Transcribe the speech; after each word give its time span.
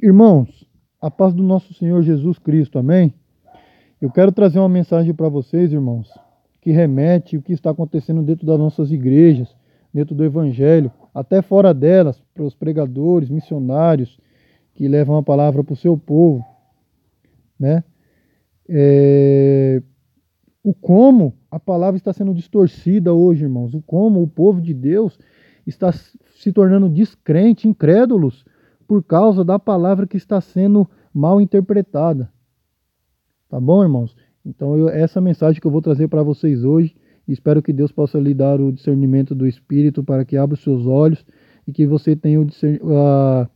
Irmãos, 0.00 0.64
a 1.00 1.10
paz 1.10 1.34
do 1.34 1.42
nosso 1.42 1.74
Senhor 1.74 2.02
Jesus 2.02 2.38
Cristo, 2.38 2.78
amém? 2.78 3.12
Eu 4.00 4.08
quero 4.08 4.30
trazer 4.30 4.60
uma 4.60 4.68
mensagem 4.68 5.12
para 5.12 5.28
vocês, 5.28 5.72
irmãos, 5.72 6.08
que 6.60 6.70
remete 6.70 7.36
o 7.36 7.42
que 7.42 7.52
está 7.52 7.70
acontecendo 7.70 8.22
dentro 8.22 8.46
das 8.46 8.60
nossas 8.60 8.92
igrejas, 8.92 9.56
dentro 9.92 10.14
do 10.14 10.24
Evangelho, 10.24 10.92
até 11.12 11.42
fora 11.42 11.74
delas, 11.74 12.22
para 12.32 12.44
os 12.44 12.54
pregadores, 12.54 13.28
missionários 13.28 14.20
que 14.72 14.86
levam 14.86 15.16
a 15.16 15.22
palavra 15.22 15.64
para 15.64 15.72
o 15.72 15.76
seu 15.76 15.98
povo, 15.98 16.46
né? 17.58 17.82
É... 18.68 19.82
O 20.62 20.72
como 20.72 21.34
a 21.50 21.58
palavra 21.58 21.96
está 21.96 22.12
sendo 22.12 22.32
distorcida 22.32 23.12
hoje, 23.12 23.42
irmãos, 23.42 23.74
o 23.74 23.82
como 23.82 24.22
o 24.22 24.28
povo 24.28 24.60
de 24.60 24.72
Deus 24.72 25.18
está 25.66 25.90
se 25.90 26.52
tornando 26.52 26.88
descrente, 26.88 27.66
incrédulos 27.66 28.44
por 28.88 29.04
causa 29.04 29.44
da 29.44 29.58
palavra 29.58 30.06
que 30.06 30.16
está 30.16 30.40
sendo 30.40 30.88
mal 31.12 31.42
interpretada. 31.42 32.32
Tá 33.48 33.60
bom, 33.60 33.82
irmãos? 33.82 34.16
Então, 34.44 34.76
eu, 34.78 34.88
essa 34.88 35.20
mensagem 35.20 35.60
que 35.60 35.66
eu 35.66 35.70
vou 35.70 35.82
trazer 35.82 36.08
para 36.08 36.22
vocês 36.22 36.64
hoje, 36.64 36.96
espero 37.28 37.62
que 37.62 37.72
Deus 37.72 37.92
possa 37.92 38.18
lhe 38.18 38.32
dar 38.32 38.58
o 38.58 38.72
discernimento 38.72 39.34
do 39.34 39.46
Espírito 39.46 40.02
para 40.02 40.24
que 40.24 40.38
abra 40.38 40.54
os 40.54 40.62
seus 40.62 40.86
olhos 40.86 41.24
e 41.66 41.72
que 41.72 41.86
você 41.86 42.16
tenha 42.16 42.40
o, 42.40 42.46
a, 42.96 43.50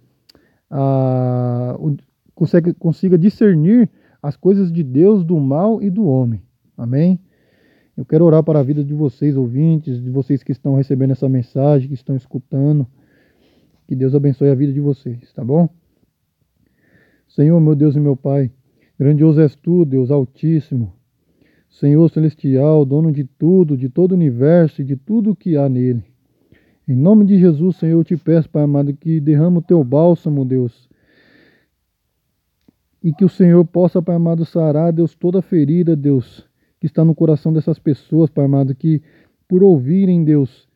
a, 0.70 1.76
o 1.78 1.96
consiga, 2.34 2.74
consiga 2.74 3.16
discernir 3.16 3.88
as 4.22 4.36
coisas 4.36 4.70
de 4.70 4.82
Deus, 4.82 5.24
do 5.24 5.40
mal 5.40 5.82
e 5.82 5.88
do 5.88 6.06
homem. 6.06 6.42
Amém? 6.76 7.18
Eu 7.96 8.04
quero 8.04 8.24
orar 8.26 8.42
para 8.42 8.60
a 8.60 8.62
vida 8.62 8.84
de 8.84 8.92
vocês, 8.92 9.36
ouvintes, 9.36 10.02
de 10.02 10.10
vocês 10.10 10.42
que 10.42 10.52
estão 10.52 10.74
recebendo 10.74 11.12
essa 11.12 11.28
mensagem, 11.28 11.88
que 11.88 11.94
estão 11.94 12.16
escutando. 12.16 12.86
Que 13.86 13.96
Deus 13.96 14.14
abençoe 14.14 14.48
a 14.48 14.54
vida 14.54 14.72
de 14.72 14.80
vocês, 14.80 15.32
tá 15.32 15.44
bom? 15.44 15.68
Senhor, 17.28 17.60
meu 17.60 17.74
Deus 17.74 17.96
e 17.96 18.00
meu 18.00 18.16
Pai, 18.16 18.50
grandioso 18.98 19.40
és 19.40 19.54
tu, 19.56 19.84
Deus 19.84 20.10
Altíssimo, 20.10 20.92
Senhor 21.70 22.08
Celestial, 22.10 22.84
dono 22.84 23.10
de 23.10 23.24
tudo, 23.24 23.76
de 23.76 23.88
todo 23.88 24.12
o 24.12 24.14
universo 24.14 24.82
e 24.82 24.84
de 24.84 24.96
tudo 24.96 25.34
que 25.34 25.56
há 25.56 25.68
nele. 25.68 26.04
Em 26.86 26.94
nome 26.94 27.24
de 27.24 27.38
Jesus, 27.38 27.76
Senhor, 27.76 28.00
eu 28.00 28.04
te 28.04 28.16
peço, 28.16 28.50
Pai 28.50 28.62
amado, 28.64 28.92
que 28.94 29.20
derrama 29.20 29.60
o 29.60 29.62
teu 29.62 29.82
bálsamo, 29.82 30.44
Deus. 30.44 30.88
E 33.02 33.12
que 33.12 33.24
o 33.24 33.28
Senhor 33.28 33.64
possa, 33.64 34.02
Pai 34.02 34.16
amado, 34.16 34.44
sarar, 34.44 34.92
Deus, 34.92 35.14
toda 35.14 35.40
ferida, 35.40 35.96
Deus, 35.96 36.46
que 36.78 36.86
está 36.86 37.04
no 37.04 37.14
coração 37.14 37.52
dessas 37.52 37.78
pessoas, 37.78 38.28
Pai 38.28 38.44
amado, 38.44 38.74
que 38.74 39.00
por 39.48 39.62
ouvirem, 39.62 40.22
Deus, 40.22 40.68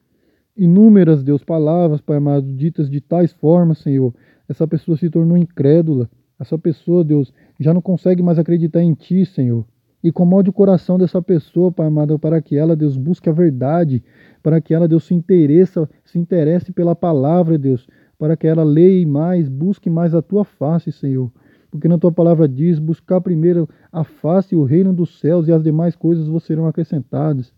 inúmeras, 0.57 1.23
Deus, 1.23 1.45
palavras, 1.45 2.01
Pai 2.01 2.17
amado, 2.17 2.53
ditas 2.53 2.89
de 2.91 3.01
tais 3.01 3.33
formas, 3.33 3.79
Senhor, 3.79 4.15
essa 4.49 4.67
pessoa 4.67 4.97
se 4.97 5.11
tornou 5.11 5.37
incrédula, 5.37 6.09
essa 6.39 6.59
pessoa, 6.59 7.05
Deus, 7.05 7.33
já 7.59 7.73
não 7.73 7.81
consegue 7.81 8.23
mais 8.23 8.39
acreditar 8.39 8.83
em 8.83 8.95
Ti, 8.95 9.25
Senhor. 9.27 9.65
E 10.03 10.13
comode 10.13 10.51
o 10.51 10.53
coração 10.53 10.99
dessa 10.99 11.21
pessoa, 11.21 11.73
Pai 11.73 11.87
amado, 11.87 12.19
para 12.19 12.41
que 12.41 12.57
ela, 12.57 12.77
Deus, 12.77 12.97
busque 12.97 13.29
a 13.29 13.33
verdade, 13.33 14.05
para 14.43 14.61
que 14.61 14.73
ela, 14.73 14.87
Deus, 14.87 15.05
se 15.05 15.15
interessa, 15.15 15.89
se 16.05 16.19
interesse 16.19 16.73
pela 16.73 16.95
palavra, 16.95 17.59
Deus, 17.59 17.87
para 18.19 18.37
que 18.37 18.47
ela 18.47 18.63
leia 18.63 19.07
mais, 19.07 19.49
busque 19.49 19.91
mais 19.91 20.15
a 20.15 20.23
Tua 20.23 20.45
face, 20.45 20.93
Senhor. 20.93 21.31
Porque 21.71 21.89
na 21.89 21.99
Tua 21.99 22.13
palavra 22.13 22.49
diz, 22.49 22.79
buscar 22.79 23.21
primeiro 23.21 23.69
a 23.91 24.05
face 24.05 24.55
e 24.55 24.59
o 24.59 24.65
reino 24.65 24.93
dos 24.93 25.19
céus 25.19 25.49
e 25.49 25.53
as 25.53 25.63
demais 25.63 25.97
coisas 25.97 26.29
vos 26.29 26.45
serão 26.45 26.67
acrescentadas. 26.67 27.53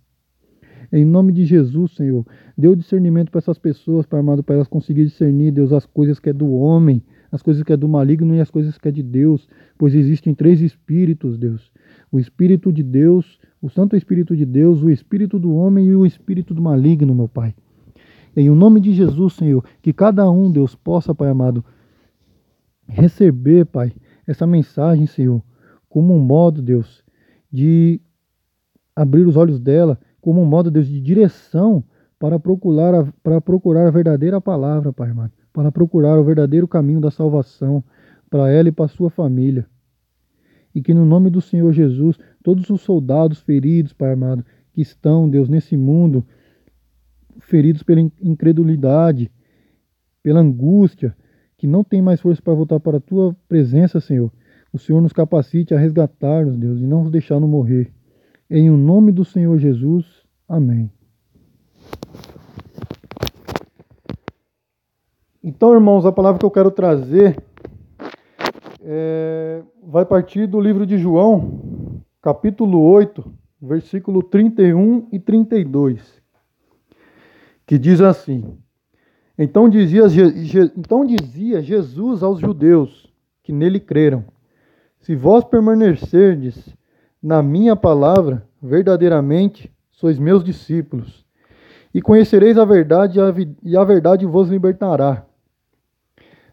Em 0.91 1.05
nome 1.05 1.33
de 1.33 1.45
Jesus, 1.45 1.93
Senhor, 1.93 2.27
dê 2.57 2.67
o 2.67 2.75
discernimento 2.75 3.31
para 3.31 3.41
essas 3.41 3.59
pessoas, 3.59 4.07
Pai 4.07 4.21
amado, 4.21 4.43
para 4.43 4.55
elas 4.55 4.69
conseguirem 4.69 5.09
discernir, 5.09 5.53
Deus, 5.53 5.73
as 5.73 5.85
coisas 5.85 6.19
que 6.19 6.31
é 6.31 6.33
do 6.33 6.51
homem, 6.51 7.03
as 7.31 7.43
coisas 7.43 7.63
que 7.63 7.73
é 7.73 7.77
do 7.77 7.87
maligno 7.87 8.35
e 8.35 8.41
as 8.41 8.51
coisas 8.51 8.79
que 8.79 8.89
é 8.89 8.91
de 8.91 9.03
Deus, 9.03 9.47
pois 9.77 9.95
existem 9.95 10.35
três 10.35 10.63
espíritos, 10.63 11.37
Deus. 11.37 11.71
O 12.11 12.19
espírito 12.19 12.73
de 12.73 12.83
Deus, 12.83 13.39
o 13.61 13.69
Santo 13.69 13.97
Espírito 13.97 14.35
de 14.35 14.47
Deus, 14.47 14.83
o 14.83 14.89
espírito 14.89 15.39
do 15.39 15.55
homem 15.55 15.87
e 15.87 15.95
o 15.95 16.07
espírito 16.07 16.55
do 16.55 16.63
maligno, 16.63 17.15
meu 17.15 17.29
Pai. 17.29 17.55
Em 18.35 18.49
o 18.49 18.55
nome 18.55 18.81
de 18.81 18.95
Jesus, 18.95 19.35
Senhor, 19.35 19.63
que 19.83 19.93
cada 19.93 20.31
um, 20.31 20.51
Deus, 20.51 20.75
possa, 20.75 21.15
Pai 21.15 21.29
amado, 21.29 21.63
receber, 22.87 23.67
Pai, 23.67 23.93
essa 24.27 24.47
mensagem, 24.47 25.07
Senhor, 25.07 25.43
como 25.87 26.15
um 26.15 26.21
modo, 26.21 26.63
Deus, 26.63 27.05
de 27.53 28.01
abrir 28.97 29.27
os 29.27 29.37
olhos 29.37 29.61
dela 29.61 29.99
como 30.21 30.43
um 30.43 30.45
modo, 30.45 30.71
Deus, 30.71 30.87
de 30.87 31.01
direção 31.01 31.85
para 32.19 32.39
procurar 32.39 32.95
a, 32.95 33.13
para 33.23 33.41
procurar 33.41 33.87
a 33.87 33.91
verdadeira 33.91 34.41
palavra, 34.41 34.93
Pai 34.93 35.11
amado, 35.11 35.33
para 35.53 35.71
procurar 35.71 36.19
o 36.19 36.25
verdadeiro 36.25 36.67
caminho 36.67 37.01
da 37.01 37.11
salvação 37.11 37.83
para 38.29 38.51
ela 38.51 38.69
e 38.69 38.73
para 38.73 38.89
sua 38.89 39.11
família. 39.11 39.67
E 40.75 40.83
que 40.83 40.93
no 40.93 41.05
nome 41.05 41.31
do 41.31 41.41
Senhor 41.41 41.73
Jesus, 41.73 42.19
todos 42.43 42.69
os 42.71 42.81
soldados 42.81 43.41
feridos, 43.41 43.93
Pai 43.93 44.13
amado, 44.13 44.45
que 44.73 44.81
estão, 44.81 45.29
Deus, 45.29 45.49
nesse 45.49 45.77
mundo, 45.77 46.27
feridos 47.41 47.83
pela 47.83 48.01
incredulidade, 48.01 49.31
pela 50.23 50.41
angústia, 50.41 51.17
que 51.57 51.67
não 51.67 51.83
tem 51.83 52.03
mais 52.03 52.21
força 52.21 52.43
para 52.43 52.55
voltar 52.55 52.79
para 52.79 52.99
a 52.99 53.01
tua 53.01 53.37
presença, 53.49 54.01
Senhor. 54.01 54.33
O 54.73 54.79
Senhor 54.79 55.01
nos 55.01 55.13
capacite 55.13 55.75
a 55.75 55.79
resgatar-nos, 55.79 56.57
Deus, 56.57 56.81
e 56.81 56.87
não 56.87 57.03
nos 57.03 57.11
deixar 57.11 57.41
no 57.41 57.49
morrer. 57.49 57.93
Em 58.51 58.71
o 58.71 58.79
nome 58.79 59.13
do 59.13 59.27
Senhor 59.27 59.59
Jesus. 59.59 60.07
Amém. 60.49 60.91
Então, 65.45 65.75
irmãos, 65.75 66.07
a 66.07 66.13
palavra 66.13 66.39
que 66.39 66.47
eu 66.47 66.51
quero 66.51 66.71
trazer 66.71 67.37
é, 68.81 69.63
vai 69.83 70.07
partir 70.07 70.47
do 70.47 70.59
livro 70.59 70.87
de 70.87 70.97
João, 70.97 72.01
capítulo 72.23 72.81
8, 72.81 73.23
versículo 73.61 74.23
31 74.23 75.09
e 75.13 75.19
32, 75.19 76.23
que 77.67 77.77
diz 77.77 78.01
assim: 78.01 78.57
Então 79.39 79.69
dizia, 79.69 80.05
então 80.75 81.05
dizia 81.05 81.61
Jesus 81.61 82.23
aos 82.23 82.41
judeus 82.41 83.13
que 83.43 83.53
nele 83.53 83.79
creram: 83.79 84.25
Se 85.01 85.15
vós 85.15 85.45
permanecerdes 85.45 86.78
na 87.23 87.43
minha 87.43 87.75
palavra, 87.75 88.47
verdadeiramente 88.63 89.71
sois 89.91 90.19
meus 90.19 90.45
discípulos, 90.45 91.27
e 91.93 92.01
conhecereis 92.01 92.57
a 92.59 92.65
verdade, 92.65 93.19
e 93.63 93.77
a 93.77 93.85
verdade 93.85 94.25
vos 94.27 94.49
libertará. 94.49 95.25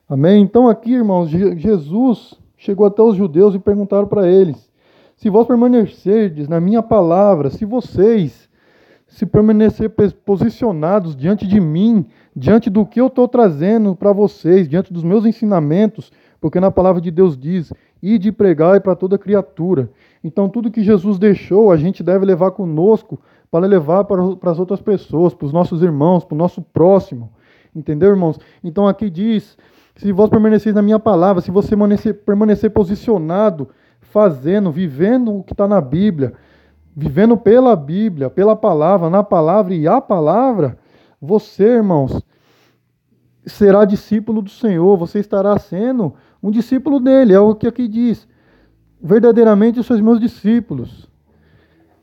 Amém? 0.08 0.42
Então, 0.42 0.68
aqui, 0.68 0.94
irmãos, 0.94 1.30
Jesus 1.30 2.40
chegou 2.58 2.86
até 2.86 3.02
os 3.02 3.16
judeus 3.16 3.54
e 3.54 3.60
perguntaram 3.60 4.08
para 4.08 4.28
eles: 4.28 4.70
se 5.16 5.30
vós 5.30 5.48
permanecerdes 5.48 6.48
na 6.48 6.60
minha 6.60 6.82
palavra, 6.82 7.50
se 7.50 7.66
vocês 7.66 8.50
se 9.08 9.26
permanecer 9.26 9.94
posicionados 10.26 11.16
diante 11.16 11.48
de 11.48 11.60
mim, 11.60 12.06
diante 12.36 12.70
do 12.70 12.86
que 12.86 13.00
eu 13.00 13.08
estou 13.08 13.28
trazendo 13.28 13.96
para 13.96 14.12
vocês, 14.12 14.68
diante 14.68 14.92
dos 14.92 15.04
meus 15.04 15.26
ensinamentos, 15.26 16.12
porque 16.42 16.60
na 16.60 16.70
palavra 16.70 17.02
de 17.02 17.12
Deus 17.12 17.38
diz: 17.38 17.72
e 18.02 18.18
de 18.18 18.32
para 18.32 18.96
toda 18.96 19.18
criatura. 19.18 19.90
Então, 20.28 20.50
tudo 20.50 20.72
que 20.72 20.84
Jesus 20.84 21.20
deixou, 21.20 21.72
a 21.72 21.78
gente 21.78 22.02
deve 22.02 22.26
levar 22.26 22.50
conosco 22.50 23.22
para 23.52 23.68
levar 23.68 24.06
para, 24.06 24.24
as 24.50 24.58
outras 24.58 24.82
pessoas, 24.82 25.36
para 25.36 25.46
os 25.46 25.54
nossos 25.54 25.84
irmãos, 25.84 26.26
para 26.26 26.34
o 26.34 26.38
nosso 26.38 26.64
próximo. 26.64 27.32
Entendeu, 27.76 28.10
irmãos? 28.10 28.40
Então, 28.64 28.88
aqui 28.88 29.08
diz: 29.08 29.56
se 29.96 30.12
vós 30.12 30.28
permaneceis 30.28 30.74
na 30.74 30.82
minha 30.82 30.98
palavra, 30.98 31.44
se 31.44 31.52
você 31.52 31.76
permanecer 32.12 32.72
posicionado, 32.72 33.70
fazendo, 34.02 34.72
vivendo 34.72 35.32
o 35.32 35.44
que 35.44 35.54
está 35.54 35.68
na 35.68 35.80
Bíblia, 35.80 36.34
vivendo 36.98 37.38
pela 37.38 37.76
Bíblia, 37.76 38.28
pela 38.28 38.56
palavra, 38.56 39.12
na 39.12 39.24
palavra 39.24 39.76
e 39.76 39.88
a 39.88 40.02
palavra, 40.02 40.76
você, 41.22 41.76
irmãos, 41.76 42.20
será 43.46 43.86
discípulo 43.86 44.42
do 44.42 44.50
Senhor, 44.50 44.98
você 44.98 45.20
estará 45.20 45.56
sendo 45.60 46.16
um 46.42 46.50
discípulo 46.50 47.00
dele, 47.00 47.32
é 47.32 47.40
o 47.40 47.54
que 47.54 47.68
aqui 47.68 47.88
diz. 47.88 48.28
Verdadeiramente 49.06 49.84
sois 49.84 50.02
meus 50.02 50.20
discípulos. 50.20 51.08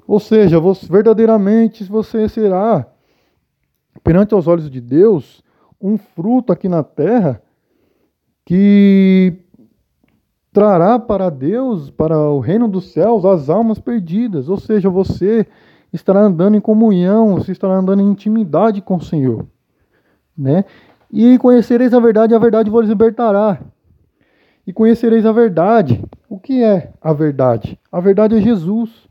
Ou 0.06 0.20
seja, 0.20 0.60
você, 0.60 0.86
verdadeiramente 0.86 1.82
você 1.82 2.28
será, 2.28 2.86
perante 4.04 4.36
os 4.36 4.46
olhos 4.46 4.70
de 4.70 4.80
Deus, 4.80 5.42
um 5.80 5.98
fruto 5.98 6.52
aqui 6.52 6.68
na 6.68 6.84
terra 6.84 7.42
que 8.46 9.36
trará 10.52 10.96
para 10.96 11.28
Deus, 11.28 11.90
para 11.90 12.16
o 12.16 12.38
reino 12.38 12.68
dos 12.68 12.92
céus, 12.92 13.24
as 13.24 13.50
almas 13.50 13.80
perdidas. 13.80 14.48
Ou 14.48 14.56
seja, 14.56 14.88
você 14.88 15.44
estará 15.92 16.20
andando 16.20 16.56
em 16.56 16.60
comunhão, 16.60 17.34
você 17.34 17.50
estará 17.50 17.74
andando 17.74 18.00
em 18.00 18.10
intimidade 18.12 18.80
com 18.80 18.94
o 18.94 19.02
Senhor. 19.02 19.44
Né? 20.38 20.64
E 21.10 21.36
conhecereis 21.38 21.92
a 21.92 21.98
verdade, 21.98 22.32
e 22.32 22.36
a 22.36 22.38
verdade 22.38 22.70
vos 22.70 22.86
libertará 22.86 23.60
e 24.66 24.72
conhecereis 24.72 25.26
a 25.26 25.32
verdade. 25.32 26.04
O 26.28 26.38
que 26.38 26.62
é 26.62 26.92
a 27.00 27.12
verdade? 27.12 27.78
A 27.90 28.00
verdade 28.00 28.36
é 28.36 28.40
Jesus. 28.40 29.08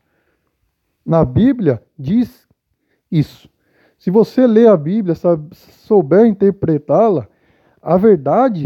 Na 1.06 1.26
Bíblia 1.26 1.82
diz 1.98 2.48
isso. 3.12 3.50
Se 4.00 4.10
você 4.10 4.48
ler 4.48 4.68
a 4.68 4.78
Bíblia, 4.78 5.16
souber 5.52 6.26
interpretá-la, 6.26 7.28
a 7.82 7.98
verdade 7.98 8.64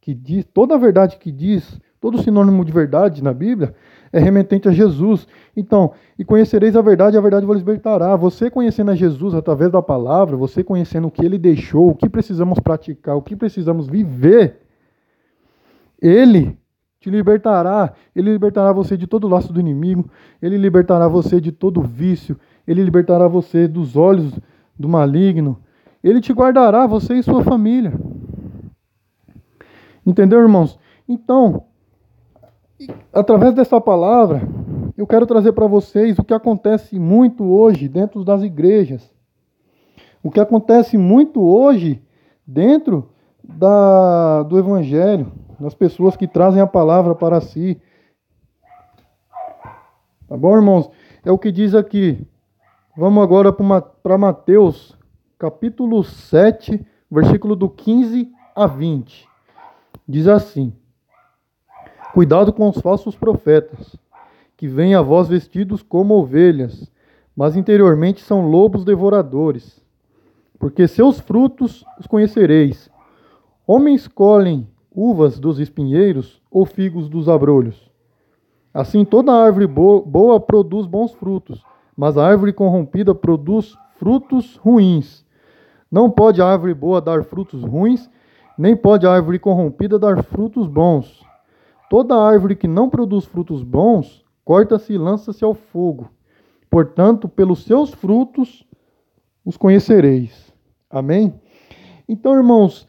que 0.00 0.14
diz, 0.14 0.44
toda 0.52 0.74
a 0.74 0.78
verdade 0.78 1.16
que 1.16 1.32
diz, 1.32 1.80
todo 2.00 2.22
sinônimo 2.22 2.64
de 2.64 2.72
verdade 2.72 3.22
na 3.22 3.32
Bíblia 3.32 3.74
é 4.12 4.18
remetente 4.18 4.68
a 4.68 4.72
Jesus. 4.72 5.26
Então, 5.56 5.92
e 6.18 6.24
conhecereis 6.24 6.76
a 6.76 6.80
verdade, 6.82 7.16
a 7.16 7.20
verdade 7.20 7.46
vos 7.46 7.58
libertará. 7.58 8.14
Você 8.16 8.50
conhecendo 8.50 8.90
a 8.90 8.94
Jesus 8.94 9.34
através 9.34 9.70
da 9.70 9.82
palavra, 9.82 10.36
você 10.36 10.62
conhecendo 10.62 11.08
o 11.08 11.10
que 11.10 11.24
ele 11.24 11.38
deixou, 11.38 11.90
o 11.90 11.94
que 11.94 12.08
precisamos 12.08 12.58
praticar, 12.60 13.16
o 13.16 13.22
que 13.22 13.36
precisamos 13.36 13.86
viver, 13.86 14.65
ele 16.00 16.58
te 17.00 17.10
libertará. 17.10 17.92
Ele 18.14 18.32
libertará 18.32 18.72
você 18.72 18.96
de 18.96 19.06
todo 19.06 19.24
o 19.24 19.28
laço 19.28 19.52
do 19.52 19.60
inimigo, 19.60 20.10
ele 20.40 20.56
libertará 20.56 21.06
você 21.08 21.40
de 21.40 21.52
todo 21.52 21.80
vício, 21.80 22.38
ele 22.66 22.82
libertará 22.82 23.28
você 23.28 23.68
dos 23.68 23.96
olhos 23.96 24.38
do 24.78 24.88
maligno. 24.88 25.58
Ele 26.02 26.20
te 26.20 26.32
guardará, 26.32 26.86
você 26.86 27.14
e 27.14 27.22
sua 27.22 27.42
família. 27.42 27.92
Entendeu, 30.04 30.40
irmãos? 30.40 30.78
Então, 31.08 31.64
através 33.12 33.54
dessa 33.54 33.80
palavra, 33.80 34.42
eu 34.96 35.06
quero 35.06 35.26
trazer 35.26 35.52
para 35.52 35.66
vocês 35.66 36.18
o 36.18 36.24
que 36.24 36.32
acontece 36.32 36.98
muito 36.98 37.44
hoje 37.44 37.88
dentro 37.88 38.24
das 38.24 38.42
igrejas. 38.42 39.12
O 40.22 40.30
que 40.30 40.40
acontece 40.40 40.96
muito 40.96 41.40
hoje 41.42 42.02
dentro 42.46 43.10
da, 43.42 44.42
do 44.42 44.58
Evangelho, 44.58 45.32
das 45.58 45.74
pessoas 45.74 46.16
que 46.16 46.26
trazem 46.26 46.60
a 46.60 46.66
palavra 46.66 47.14
para 47.14 47.40
si. 47.40 47.80
Tá 50.28 50.36
bom, 50.36 50.56
irmãos? 50.56 50.90
É 51.24 51.30
o 51.30 51.38
que 51.38 51.50
diz 51.50 51.74
aqui. 51.74 52.26
Vamos 52.96 53.22
agora 53.22 53.52
para 53.52 54.18
Mateus, 54.18 54.96
capítulo 55.38 56.02
7, 56.02 56.84
versículo 57.10 57.54
do 57.54 57.68
15 57.68 58.30
a 58.54 58.66
20. 58.66 59.28
Diz 60.08 60.26
assim: 60.28 60.72
Cuidado 62.14 62.52
com 62.52 62.68
os 62.68 62.80
falsos 62.80 63.14
profetas, 63.14 63.96
que 64.56 64.66
vêm 64.66 64.94
a 64.94 65.02
vós 65.02 65.28
vestidos 65.28 65.82
como 65.82 66.14
ovelhas, 66.14 66.90
mas 67.36 67.56
interiormente 67.56 68.22
são 68.22 68.48
lobos 68.48 68.84
devoradores. 68.84 69.84
Porque 70.58 70.88
seus 70.88 71.20
frutos 71.20 71.84
os 71.98 72.06
conhecereis. 72.06 72.90
Homens 73.66 74.08
colhem 74.08 74.66
uvas 74.96 75.38
dos 75.38 75.60
espinheiros 75.60 76.40
ou 76.50 76.64
figos 76.64 77.10
dos 77.10 77.28
abrolhos. 77.28 77.90
Assim 78.72 79.04
toda 79.04 79.30
árvore 79.30 79.66
boa 79.66 80.40
produz 80.40 80.86
bons 80.86 81.12
frutos, 81.12 81.62
mas 81.94 82.16
a 82.16 82.26
árvore 82.26 82.52
corrompida 82.52 83.14
produz 83.14 83.76
frutos 83.98 84.56
ruins. 84.56 85.24
Não 85.90 86.10
pode 86.10 86.40
a 86.40 86.46
árvore 86.46 86.72
boa 86.72 87.00
dar 87.00 87.24
frutos 87.24 87.62
ruins, 87.62 88.10
nem 88.56 88.74
pode 88.74 89.06
a 89.06 89.12
árvore 89.12 89.38
corrompida 89.38 89.98
dar 89.98 90.22
frutos 90.24 90.66
bons. 90.66 91.22
Toda 91.90 92.16
árvore 92.16 92.56
que 92.56 92.66
não 92.66 92.88
produz 92.88 93.26
frutos 93.26 93.62
bons, 93.62 94.24
corta-se 94.44 94.94
e 94.94 94.98
lança-se 94.98 95.44
ao 95.44 95.54
fogo. 95.54 96.10
Portanto, 96.70 97.28
pelos 97.28 97.64
seus 97.64 97.92
frutos 97.92 98.66
os 99.44 99.56
conhecereis. 99.56 100.52
Amém? 100.90 101.34
Então, 102.08 102.34
irmãos, 102.34 102.88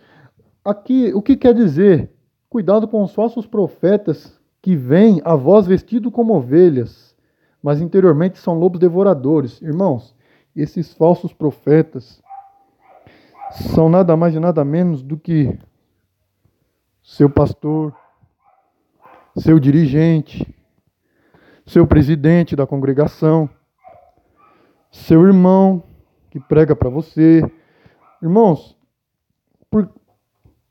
aqui 0.68 1.14
o 1.14 1.22
que 1.22 1.38
quer 1.38 1.54
dizer? 1.54 2.12
Cuidado 2.50 2.88
com 2.88 3.02
os 3.04 3.14
falsos 3.14 3.46
profetas 3.46 4.38
que 4.62 4.76
vêm 4.76 5.22
a 5.24 5.36
voz 5.36 5.66
vestido 5.66 6.12
como 6.12 6.36
ovelhas, 6.36 7.16
mas 7.64 7.82
interiormente 7.82 8.38
são 8.38 8.60
lobos 8.60 8.80
devoradores. 8.80 9.62
Irmãos, 9.62 10.16
esses 10.56 10.94
falsos 10.94 11.32
profetas 11.34 12.22
são 13.74 13.88
nada 13.88 14.18
mais 14.18 14.36
e 14.36 14.40
nada 14.40 14.64
menos 14.66 15.02
do 15.02 15.18
que 15.18 15.58
seu 17.02 17.30
pastor, 17.30 17.96
seu 19.38 19.60
dirigente, 19.60 20.54
seu 21.66 21.88
presidente 21.88 22.56
da 22.56 22.68
congregação, 22.68 23.50
seu 24.92 25.26
irmão 25.26 25.84
que 26.30 26.40
prega 26.40 26.76
para 26.76 26.90
você. 26.90 27.42
Irmãos, 28.22 28.78
por... 29.70 29.90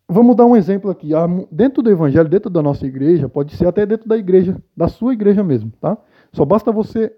vamos 0.09 0.37
dar 0.37 0.47
um 0.47 0.57
exemplo 0.57 0.91
aqui. 0.91 1.11
Dentro 1.51 1.83
do 1.83 1.91
evangelho, 1.91 2.29
dentro 2.29 2.51
da 2.51 2.63
nossa 2.63 2.87
igreja, 2.87 3.29
pode 3.29 3.57
ser 3.57 3.67
até 3.67 3.85
dentro 3.85 4.09
da 4.09 4.17
igreja, 4.17 4.57
da 4.77 4.89
sua 4.89 5.13
igreja 5.13 5.43
mesmo, 5.43 5.73
tá? 5.81 5.97
Só 6.33 6.45
basta 6.45 6.71
você 6.71 7.15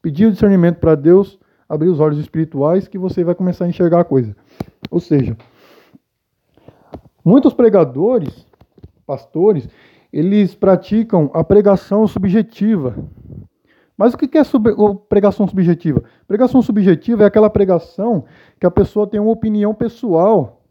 pedir 0.00 0.26
o 0.26 0.32
discernimento 0.32 0.78
para 0.78 0.94
Deus, 0.94 1.38
abrir 1.68 1.88
os 1.88 2.00
olhos 2.00 2.18
espirituais, 2.18 2.88
que 2.88 2.98
você 2.98 3.22
vai 3.24 3.34
começar 3.34 3.64
a 3.64 3.68
enxergar 3.68 4.00
a 4.00 4.04
coisa. 4.04 4.36
Ou 4.90 5.00
seja, 5.00 5.36
muitos 7.24 7.54
pregadores, 7.54 8.46
pastores, 9.06 9.68
eles 10.12 10.54
praticam 10.54 11.30
a 11.32 11.42
pregação 11.42 12.06
subjetiva. 12.06 12.96
Mas 13.96 14.14
o 14.14 14.18
que 14.18 14.36
é 14.36 14.44
sub 14.44 14.68
pregação 15.08 15.46
subjetiva? 15.46 16.02
Pregação 16.26 16.60
subjetiva 16.62 17.22
é 17.22 17.26
aquela 17.26 17.48
pregação 17.48 18.24
que 18.58 18.66
a 18.66 18.70
pessoa 18.70 19.06
tem 19.06 19.20
uma 19.20 19.30
opinião 19.30 19.74
pessoal, 19.74 20.61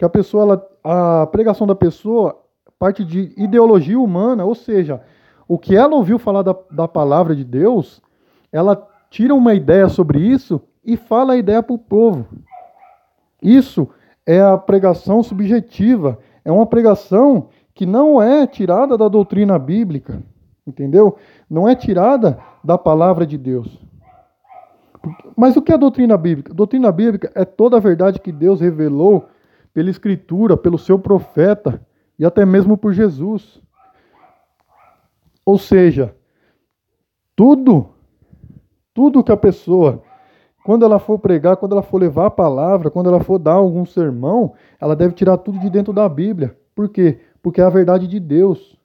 que 0.00 0.04
a 0.06 0.08
pessoa, 0.08 0.44
ela, 0.44 1.22
a 1.22 1.26
pregação 1.26 1.66
da 1.66 1.74
pessoa 1.74 2.40
parte 2.78 3.04
de 3.04 3.34
ideologia 3.36 4.00
humana, 4.00 4.46
ou 4.46 4.54
seja, 4.54 5.02
o 5.46 5.58
que 5.58 5.76
ela 5.76 5.94
ouviu 5.94 6.18
falar 6.18 6.40
da, 6.40 6.56
da 6.70 6.88
palavra 6.88 7.36
de 7.36 7.44
Deus, 7.44 8.00
ela 8.50 8.88
tira 9.10 9.34
uma 9.34 9.52
ideia 9.52 9.90
sobre 9.90 10.18
isso 10.18 10.58
e 10.82 10.96
fala 10.96 11.34
a 11.34 11.36
ideia 11.36 11.62
para 11.62 11.74
o 11.74 11.78
povo. 11.78 12.26
Isso 13.42 13.90
é 14.24 14.40
a 14.40 14.56
pregação 14.56 15.22
subjetiva, 15.22 16.18
é 16.46 16.50
uma 16.50 16.64
pregação 16.64 17.48
que 17.74 17.84
não 17.84 18.22
é 18.22 18.46
tirada 18.46 18.96
da 18.96 19.06
doutrina 19.06 19.58
bíblica, 19.58 20.22
entendeu? 20.66 21.18
Não 21.48 21.68
é 21.68 21.74
tirada 21.74 22.38
da 22.64 22.78
palavra 22.78 23.26
de 23.26 23.36
Deus. 23.36 23.78
Mas 25.36 25.58
o 25.58 25.60
que 25.60 25.72
é 25.72 25.74
a 25.74 25.78
doutrina 25.78 26.16
bíblica? 26.16 26.52
A 26.52 26.56
doutrina 26.56 26.90
bíblica 26.90 27.30
é 27.34 27.44
toda 27.44 27.76
a 27.76 27.80
verdade 27.80 28.18
que 28.18 28.32
Deus 28.32 28.62
revelou 28.62 29.28
pela 29.72 29.90
Escritura, 29.90 30.56
pelo 30.56 30.78
seu 30.78 30.98
profeta 30.98 31.80
e 32.18 32.24
até 32.24 32.44
mesmo 32.44 32.76
por 32.76 32.92
Jesus. 32.92 33.60
Ou 35.44 35.58
seja, 35.58 36.14
tudo, 37.34 37.88
tudo 38.92 39.24
que 39.24 39.32
a 39.32 39.36
pessoa, 39.36 40.02
quando 40.64 40.84
ela 40.84 40.98
for 40.98 41.18
pregar, 41.18 41.56
quando 41.56 41.72
ela 41.72 41.82
for 41.82 42.00
levar 42.00 42.26
a 42.26 42.30
palavra, 42.30 42.90
quando 42.90 43.08
ela 43.08 43.20
for 43.20 43.38
dar 43.38 43.54
algum 43.54 43.84
sermão, 43.84 44.54
ela 44.80 44.94
deve 44.94 45.14
tirar 45.14 45.38
tudo 45.38 45.58
de 45.58 45.70
dentro 45.70 45.92
da 45.92 46.08
Bíblia. 46.08 46.56
Por 46.74 46.88
quê? 46.88 47.20
porque 47.42 47.60
é 47.60 47.64
a 47.64 47.70
verdade 47.70 48.06
de 48.06 48.20
Deus. 48.20 48.78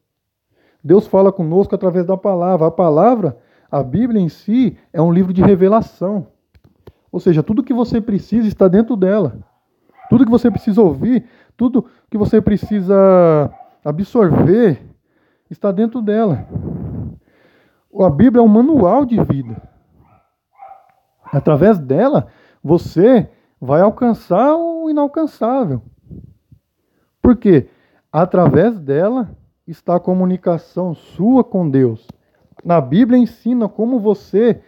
Deus 0.83 1.07
fala 1.07 1.31
conosco 1.31 1.73
através 1.75 2.05
da 2.05 2.15
palavra. 2.15 2.67
A 2.67 2.71
palavra, 2.71 3.37
a 3.69 3.81
Bíblia 3.83 4.21
em 4.21 4.29
si, 4.29 4.77
é 4.93 5.01
um 5.01 5.11
livro 5.11 5.33
de 5.33 5.41
revelação. 5.41 6.27
Ou 7.11 7.19
seja, 7.19 7.41
tudo 7.41 7.63
que 7.63 7.73
você 7.73 7.99
precisa 7.99 8.47
está 8.47 8.67
dentro 8.67 8.95
dela. 8.95 9.39
Tudo 10.09 10.25
que 10.25 10.31
você 10.31 10.51
precisa 10.51 10.81
ouvir, 10.81 11.25
tudo 11.57 11.85
que 12.09 12.17
você 12.17 12.41
precisa 12.41 13.51
absorver, 13.83 14.81
está 15.49 15.71
dentro 15.71 16.01
dela. 16.01 16.47
A 17.99 18.09
Bíblia 18.09 18.41
é 18.41 18.43
um 18.43 18.47
manual 18.47 19.05
de 19.05 19.21
vida. 19.23 19.61
Através 21.23 21.79
dela, 21.79 22.27
você 22.63 23.29
vai 23.59 23.81
alcançar 23.81 24.55
o 24.55 24.89
inalcançável. 24.89 25.81
Por 27.21 27.35
quê? 27.35 27.69
Através 28.11 28.79
dela 28.79 29.35
está 29.67 29.95
a 29.95 29.99
comunicação 29.99 30.93
sua 30.93 31.43
com 31.43 31.69
Deus. 31.69 32.07
Na 32.63 32.79
Bíblia 32.79 33.17
ensina 33.17 33.67
como 33.67 33.99
você 33.99 34.61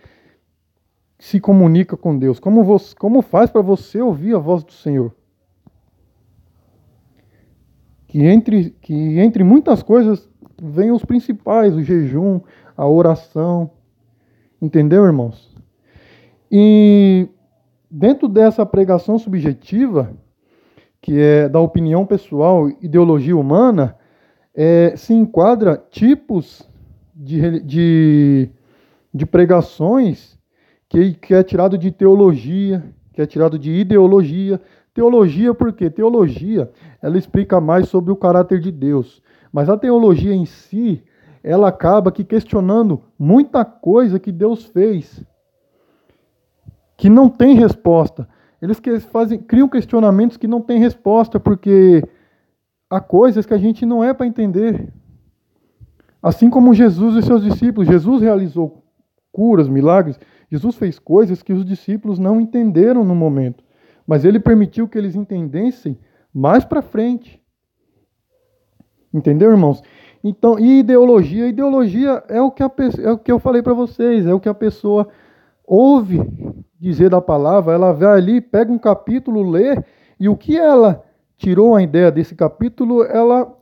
se 1.19 1.39
comunica 1.39 1.97
com 1.97 2.17
Deus, 2.17 2.39
como, 2.39 2.63
você, 2.63 2.95
como 2.95 3.21
faz 3.21 3.49
para 3.49 3.61
você 3.61 4.01
ouvir 4.01 4.35
a 4.35 4.39
voz 4.39 4.63
do 4.63 4.71
Senhor. 4.71 5.13
Que 8.07 8.25
entre, 8.25 8.71
que 8.81 9.19
entre 9.19 9.43
muitas 9.43 9.83
coisas 9.83 10.27
vem 10.61 10.91
os 10.91 11.03
principais, 11.03 11.75
o 11.75 11.83
jejum, 11.83 12.39
a 12.75 12.87
oração. 12.87 13.69
Entendeu, 14.61 15.05
irmãos? 15.05 15.55
E 16.51 17.27
dentro 17.91 18.27
dessa 18.27 18.65
pregação 18.65 19.19
subjetiva, 19.19 20.13
que 21.01 21.19
é 21.19 21.47
da 21.47 21.59
opinião 21.59 22.05
pessoal, 22.05 22.69
ideologia 22.81 23.35
humana, 23.35 23.95
é, 24.55 24.95
se 24.95 25.13
enquadra 25.13 25.77
tipos 25.91 26.67
de, 27.15 27.59
de, 27.61 28.49
de 29.13 29.25
pregações 29.25 30.37
que, 30.89 31.13
que 31.13 31.33
é 31.33 31.43
tirado 31.43 31.77
de 31.77 31.91
teologia, 31.91 32.83
que 33.17 33.21
é 33.23 33.25
tirado 33.25 33.57
de 33.57 33.71
ideologia. 33.71 34.61
Teologia 34.93 35.51
por 35.51 35.73
quê? 35.73 35.89
Teologia, 35.89 36.71
ela 37.01 37.17
explica 37.17 37.59
mais 37.59 37.89
sobre 37.89 38.11
o 38.11 38.15
caráter 38.15 38.59
de 38.59 38.71
Deus. 38.71 39.23
Mas 39.51 39.69
a 39.69 39.75
teologia 39.75 40.35
em 40.35 40.45
si, 40.45 41.03
ela 41.43 41.67
acaba 41.67 42.11
que 42.11 42.23
questionando 42.23 43.01
muita 43.17 43.65
coisa 43.65 44.19
que 44.19 44.31
Deus 44.31 44.65
fez, 44.65 45.25
que 46.95 47.09
não 47.09 47.27
tem 47.27 47.55
resposta. 47.55 48.29
Eles 48.61 48.79
fazem, 49.05 49.39
criam 49.39 49.67
questionamentos 49.67 50.37
que 50.37 50.47
não 50.47 50.61
têm 50.61 50.77
resposta, 50.77 51.39
porque 51.39 52.07
há 52.87 52.99
coisas 52.99 53.47
que 53.47 53.53
a 53.55 53.57
gente 53.57 53.83
não 53.83 54.03
é 54.03 54.13
para 54.13 54.27
entender. 54.27 54.93
Assim 56.21 56.51
como 56.51 56.71
Jesus 56.71 57.15
e 57.15 57.25
seus 57.25 57.41
discípulos, 57.43 57.89
Jesus 57.89 58.21
realizou 58.21 58.83
curas, 59.31 59.67
milagres, 59.67 60.19
Jesus 60.49 60.75
fez 60.75 60.97
coisas 60.97 61.43
que 61.43 61.53
os 61.53 61.65
discípulos 61.65 62.19
não 62.19 62.39
entenderam 62.39 63.03
no 63.03 63.15
momento, 63.15 63.63
mas 64.05 64.23
ele 64.23 64.39
permitiu 64.39 64.87
que 64.87 64.97
eles 64.97 65.15
entendessem 65.15 65.97
mais 66.33 66.63
para 66.63 66.81
frente. 66.81 67.41
Entendeu, 69.13 69.51
irmãos? 69.51 69.81
Então, 70.23 70.59
e 70.59 70.79
ideologia? 70.79 71.47
Ideologia 71.47 72.23
é 72.27 72.41
o 72.41 72.51
que, 72.51 72.63
a, 72.63 72.71
é 73.01 73.11
o 73.11 73.17
que 73.17 73.31
eu 73.31 73.39
falei 73.39 73.61
para 73.61 73.73
vocês, 73.73 74.25
é 74.25 74.33
o 74.33 74.39
que 74.39 74.49
a 74.49 74.53
pessoa 74.53 75.07
ouve 75.65 76.19
dizer 76.79 77.09
da 77.09 77.21
palavra, 77.21 77.73
ela 77.73 77.91
vai 77.91 78.17
ali, 78.17 78.39
pega 78.39 78.71
um 78.71 78.77
capítulo, 78.77 79.49
lê, 79.49 79.81
e 80.19 80.29
o 80.29 80.37
que 80.37 80.57
ela 80.57 81.03
tirou 81.37 81.75
a 81.75 81.81
ideia 81.81 82.11
desse 82.11 82.35
capítulo, 82.35 83.03
ela 83.03 83.53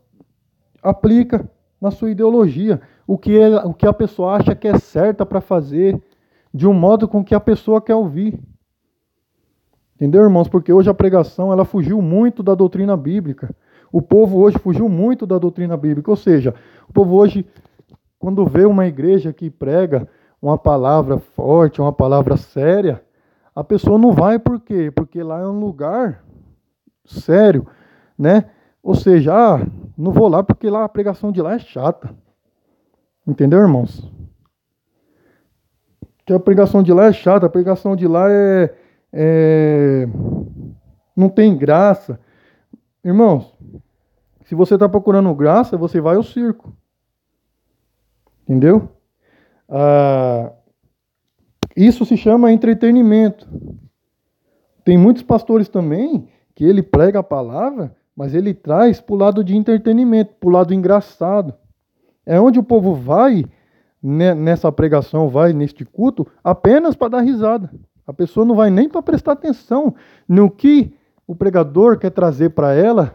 aplica 0.82 1.50
na 1.82 1.92
sua 1.92 2.12
ideologia. 2.12 2.82
O 3.08 3.18
que, 3.18 3.38
ela, 3.38 3.66
o 3.66 3.74
que 3.74 3.88
a 3.88 3.94
pessoa 3.94 4.36
acha 4.36 4.56
que 4.56 4.68
é 4.68 4.78
certa 4.78 5.26
para 5.26 5.42
fazer, 5.42 6.02
de 6.56 6.66
um 6.66 6.72
modo 6.74 7.06
com 7.06 7.22
que 7.22 7.36
a 7.36 7.40
pessoa 7.42 7.82
quer 7.82 7.96
ouvir. 7.96 8.40
Entendeu, 9.94 10.24
irmãos? 10.24 10.48
Porque 10.48 10.72
hoje 10.72 10.90
a 10.90 10.94
pregação 10.94 11.52
ela 11.52 11.66
fugiu 11.66 12.02
muito 12.02 12.42
da 12.42 12.56
doutrina 12.56 12.96
bíblica. 12.96 13.54
O 13.92 14.02
povo 14.02 14.40
hoje 14.40 14.58
fugiu 14.58 14.88
muito 14.88 15.28
da 15.28 15.38
doutrina 15.38 15.76
bíblica. 15.76 16.10
Ou 16.10 16.16
seja, 16.16 16.56
o 16.88 16.94
povo 16.94 17.14
hoje, 17.18 17.46
quando 18.18 18.46
vê 18.46 18.64
uma 18.64 18.88
igreja 18.88 19.34
que 19.34 19.50
prega 19.50 20.08
uma 20.42 20.58
palavra 20.58 21.18
forte, 21.18 21.82
uma 21.82 21.92
palavra 21.92 22.38
séria, 22.38 23.04
a 23.54 23.62
pessoa 23.62 23.98
não 23.98 24.14
vai 24.14 24.40
por 24.40 24.62
quê? 24.62 24.90
Porque 24.90 25.22
lá 25.22 25.42
é 25.42 25.48
um 25.48 25.60
lugar 25.60 26.24
sério, 27.04 27.68
né? 28.18 28.46
Ou 28.82 28.96
seja, 28.96 29.34
ah, 29.34 29.68
não 29.98 30.14
vou 30.14 30.30
lá 30.30 30.42
porque 30.42 30.70
lá 30.70 30.86
a 30.86 30.90
pregação 30.90 31.34
de 31.34 31.42
lá 31.42 31.56
é 31.56 31.60
chata. 31.60 32.16
Entendeu, 33.28 33.60
irmãos? 33.60 34.10
Que 36.26 36.34
a 36.34 36.40
pregação 36.40 36.82
de 36.82 36.92
lá 36.92 37.06
é 37.06 37.14
chata, 37.14 37.46
a 37.46 37.50
pregação 37.50 37.96
de 37.96 38.08
lá 38.08 38.32
é, 38.32 38.74
é 39.14 40.08
não 41.16 41.30
tem 41.30 41.56
graça. 41.56 42.20
Irmãos, 43.04 43.54
se 44.46 44.56
você 44.56 44.74
está 44.74 44.90
procurando 44.90 45.34
graça, 45.34 45.78
você 45.78 46.02
vai 46.02 46.16
ao 46.16 46.24
circo. 46.24 46.76
Entendeu? 48.44 48.90
Ah, 49.70 50.52
isso 51.76 52.06
se 52.06 52.18
chama 52.18 52.52
entretenimento. 52.52 53.48
Tem 54.84 54.98
muitos 54.98 55.24
pastores 55.24 55.68
também 55.68 56.28
que 56.54 56.64
ele 56.64 56.84
prega 56.84 57.20
a 57.20 57.24
palavra, 57.24 57.96
mas 58.16 58.34
ele 58.34 58.54
traz 58.54 59.02
para 59.02 59.14
o 59.14 59.18
lado 59.18 59.44
de 59.44 59.56
entretenimento, 59.56 60.34
para 60.40 60.50
o 60.50 60.52
lado 60.52 60.74
engraçado. 60.74 61.54
É 62.26 62.40
onde 62.40 62.60
o 62.60 62.64
povo 62.64 62.94
vai 62.94 63.46
nessa 64.06 64.72
pregação, 64.72 65.30
vai 65.30 65.52
neste 65.52 65.84
culto, 65.84 66.28
apenas 66.44 66.96
para 66.96 67.10
dar 67.10 67.22
risada. 67.22 67.72
A 68.06 68.14
pessoa 68.14 68.46
não 68.46 68.56
vai 68.56 68.70
nem 68.70 68.88
para 68.88 69.02
prestar 69.02 69.32
atenção 69.32 69.96
no 70.28 70.50
que 70.50 70.94
o 71.26 71.34
pregador 71.34 71.98
quer 71.98 72.12
trazer 72.12 72.52
para 72.52 72.74
ela 72.76 73.12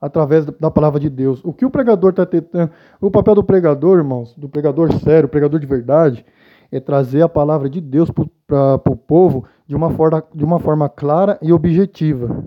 através 0.00 0.44
da 0.44 0.68
palavra 0.68 0.98
de 0.98 1.08
Deus. 1.08 1.40
O 1.44 1.52
que 1.52 1.64
o 1.64 1.70
pregador 1.70 2.10
está 2.10 2.26
tentando. 2.26 2.72
O 3.00 3.08
papel 3.08 3.36
do 3.36 3.44
pregador, 3.44 3.98
irmãos, 3.98 4.34
do 4.34 4.48
pregador 4.48 4.92
sério, 4.94 5.28
pregador 5.28 5.60
de 5.60 5.66
verdade, 5.66 6.26
é 6.72 6.80
trazer 6.80 7.22
a 7.22 7.28
palavra 7.28 7.70
de 7.70 7.80
Deus 7.80 8.10
para 8.10 8.80
o 8.90 8.96
povo 8.96 9.44
de 9.64 9.76
uma, 9.76 9.90
forma, 9.90 10.24
de 10.34 10.44
uma 10.44 10.58
forma 10.58 10.88
clara 10.88 11.38
e 11.40 11.52
objetiva. 11.52 12.44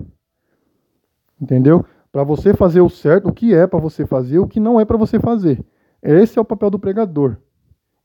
Entendeu? 1.40 1.82
Para 2.12 2.24
você 2.24 2.52
fazer 2.52 2.82
o 2.82 2.90
certo, 2.90 3.30
o 3.30 3.32
que 3.32 3.54
é 3.54 3.66
para 3.66 3.80
você 3.80 4.04
fazer, 4.04 4.38
o 4.38 4.46
que 4.46 4.60
não 4.60 4.78
é 4.78 4.84
para 4.84 4.98
você 4.98 5.18
fazer. 5.18 5.64
Esse 6.02 6.38
é 6.38 6.42
o 6.42 6.44
papel 6.44 6.68
do 6.68 6.78
pregador. 6.78 7.38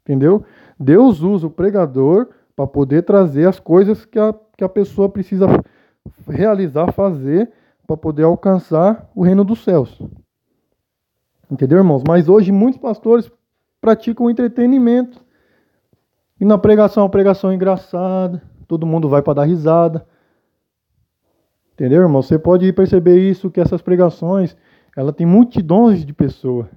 Entendeu? 0.06 0.46
Deus 0.80 1.22
usa 1.22 1.48
o 1.48 1.50
pregador 1.50 2.30
para 2.56 2.68
poder 2.68 3.02
trazer 3.02 3.48
as 3.48 3.60
coisas 3.60 4.06
que 4.06 4.20
a, 4.20 4.34
que 4.56 4.64
a 4.64 4.70
pessoa 4.70 5.10
precisa 5.10 5.48
realizar, 6.28 6.94
fazer, 6.94 7.52
para 7.88 7.98
poder 7.98 8.24
alcançar 8.24 9.10
o 9.16 9.24
reino 9.24 9.44
dos 9.44 9.64
céus. 9.64 10.00
Entendeu, 11.50 11.80
irmãos? 11.80 12.04
Mas 12.08 12.30
hoje 12.30 12.52
muitos 12.52 12.80
pastores 12.80 13.32
praticam 13.82 14.30
entretenimento. 14.30 15.24
E 16.40 16.46
na 16.46 16.58
pregação, 16.58 17.06
a 17.06 17.10
pregação 17.10 17.52
é 17.52 17.56
engraçada, 17.56 18.42
todo 18.68 18.86
mundo 18.86 19.10
vai 19.10 19.22
para 19.22 19.36
dar 19.36 19.46
risada. 19.46 20.06
Entendeu, 21.74 22.02
irmão? 22.02 22.22
Você 22.22 22.40
pode 22.40 22.72
perceber 22.74 23.20
isso, 23.20 23.50
que 23.50 23.60
essas 23.60 23.82
pregações, 23.82 24.56
ela 24.96 25.12
tem 25.12 25.26
multidões 25.26 26.06
de 26.06 26.14
pessoas. 26.14 26.68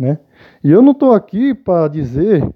Né? 0.00 0.18
E 0.64 0.70
eu 0.70 0.80
não 0.80 0.92
estou 0.92 1.12
aqui 1.12 1.52
para 1.52 1.86
dizer, 1.86 2.48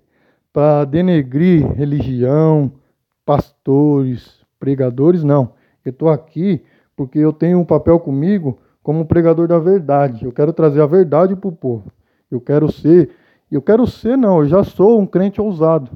para 0.51 0.87
denegrir 0.87 1.71
religião, 1.75 2.73
pastores, 3.27 4.41
pregadores, 4.59 5.23
não. 5.23 5.53
Eu 5.85 5.91
estou 5.91 6.09
aqui 6.09 6.65
porque 6.97 7.19
eu 7.19 7.35
tenho 7.35 7.59
um 7.59 7.65
papel 7.65 8.01
comigo 8.01 8.59
como 8.83 9.05
pregador 9.05 9.47
da 9.47 9.59
verdade. 9.59 10.25
Eu 10.25 10.33
quero 10.33 10.55
trazer 10.55 10.81
a 10.81 10.87
verdade 10.87 11.37
para 11.37 11.49
o 11.49 11.53
povo. 11.53 11.93
Eu 12.31 12.41
quero 12.41 12.73
ser 12.73 13.11
eu 13.51 13.63
quero 13.63 13.87
ser, 13.87 14.17
não, 14.17 14.41
eu 14.41 14.49
já 14.49 14.65
sou 14.65 14.99
um 14.99 15.07
crente 15.07 15.41
ousado. 15.41 15.91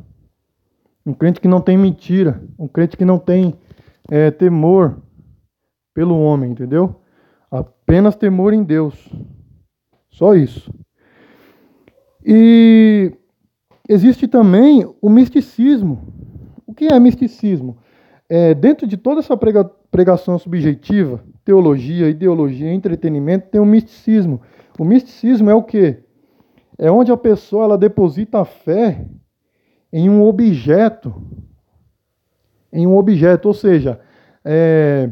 Um 1.04 1.14
crente 1.14 1.40
que 1.40 1.48
não 1.48 1.60
tem 1.60 1.76
mentira. 1.76 2.40
Um 2.58 2.68
crente 2.68 2.96
que 2.96 3.04
não 3.04 3.18
tem 3.18 3.58
é, 4.10 4.30
temor 4.30 4.98
pelo 5.92 6.20
homem, 6.20 6.52
entendeu? 6.52 7.00
Apenas 7.50 8.14
temor 8.14 8.52
em 8.52 8.62
Deus. 8.62 8.94
Só 10.10 10.34
isso. 10.34 10.70
E 12.24 13.12
existe 13.88 14.26
também 14.26 14.88
o 15.00 15.08
misticismo. 15.08 16.12
O 16.66 16.74
que 16.74 16.86
é 16.86 16.98
misticismo? 16.98 17.78
É, 18.28 18.54
dentro 18.54 18.86
de 18.86 18.96
toda 18.96 19.20
essa 19.20 19.36
prega, 19.36 19.64
pregação 19.90 20.38
subjetiva, 20.38 21.24
teologia, 21.44 22.08
ideologia, 22.08 22.72
entretenimento, 22.72 23.48
tem 23.48 23.60
o 23.60 23.66
misticismo. 23.66 24.40
O 24.78 24.84
misticismo 24.84 25.48
é 25.50 25.54
o 25.54 25.62
que? 25.62 26.02
é 26.78 26.90
onde 26.90 27.10
a 27.10 27.16
pessoa 27.16 27.64
ela 27.64 27.76
deposita 27.76 28.40
a 28.40 28.44
fé 28.44 29.04
em 29.92 30.08
um 30.08 30.22
objeto, 30.22 31.12
em 32.72 32.86
um 32.86 32.96
objeto, 32.96 33.48
ou 33.48 33.54
seja, 33.54 34.00
é, 34.44 35.10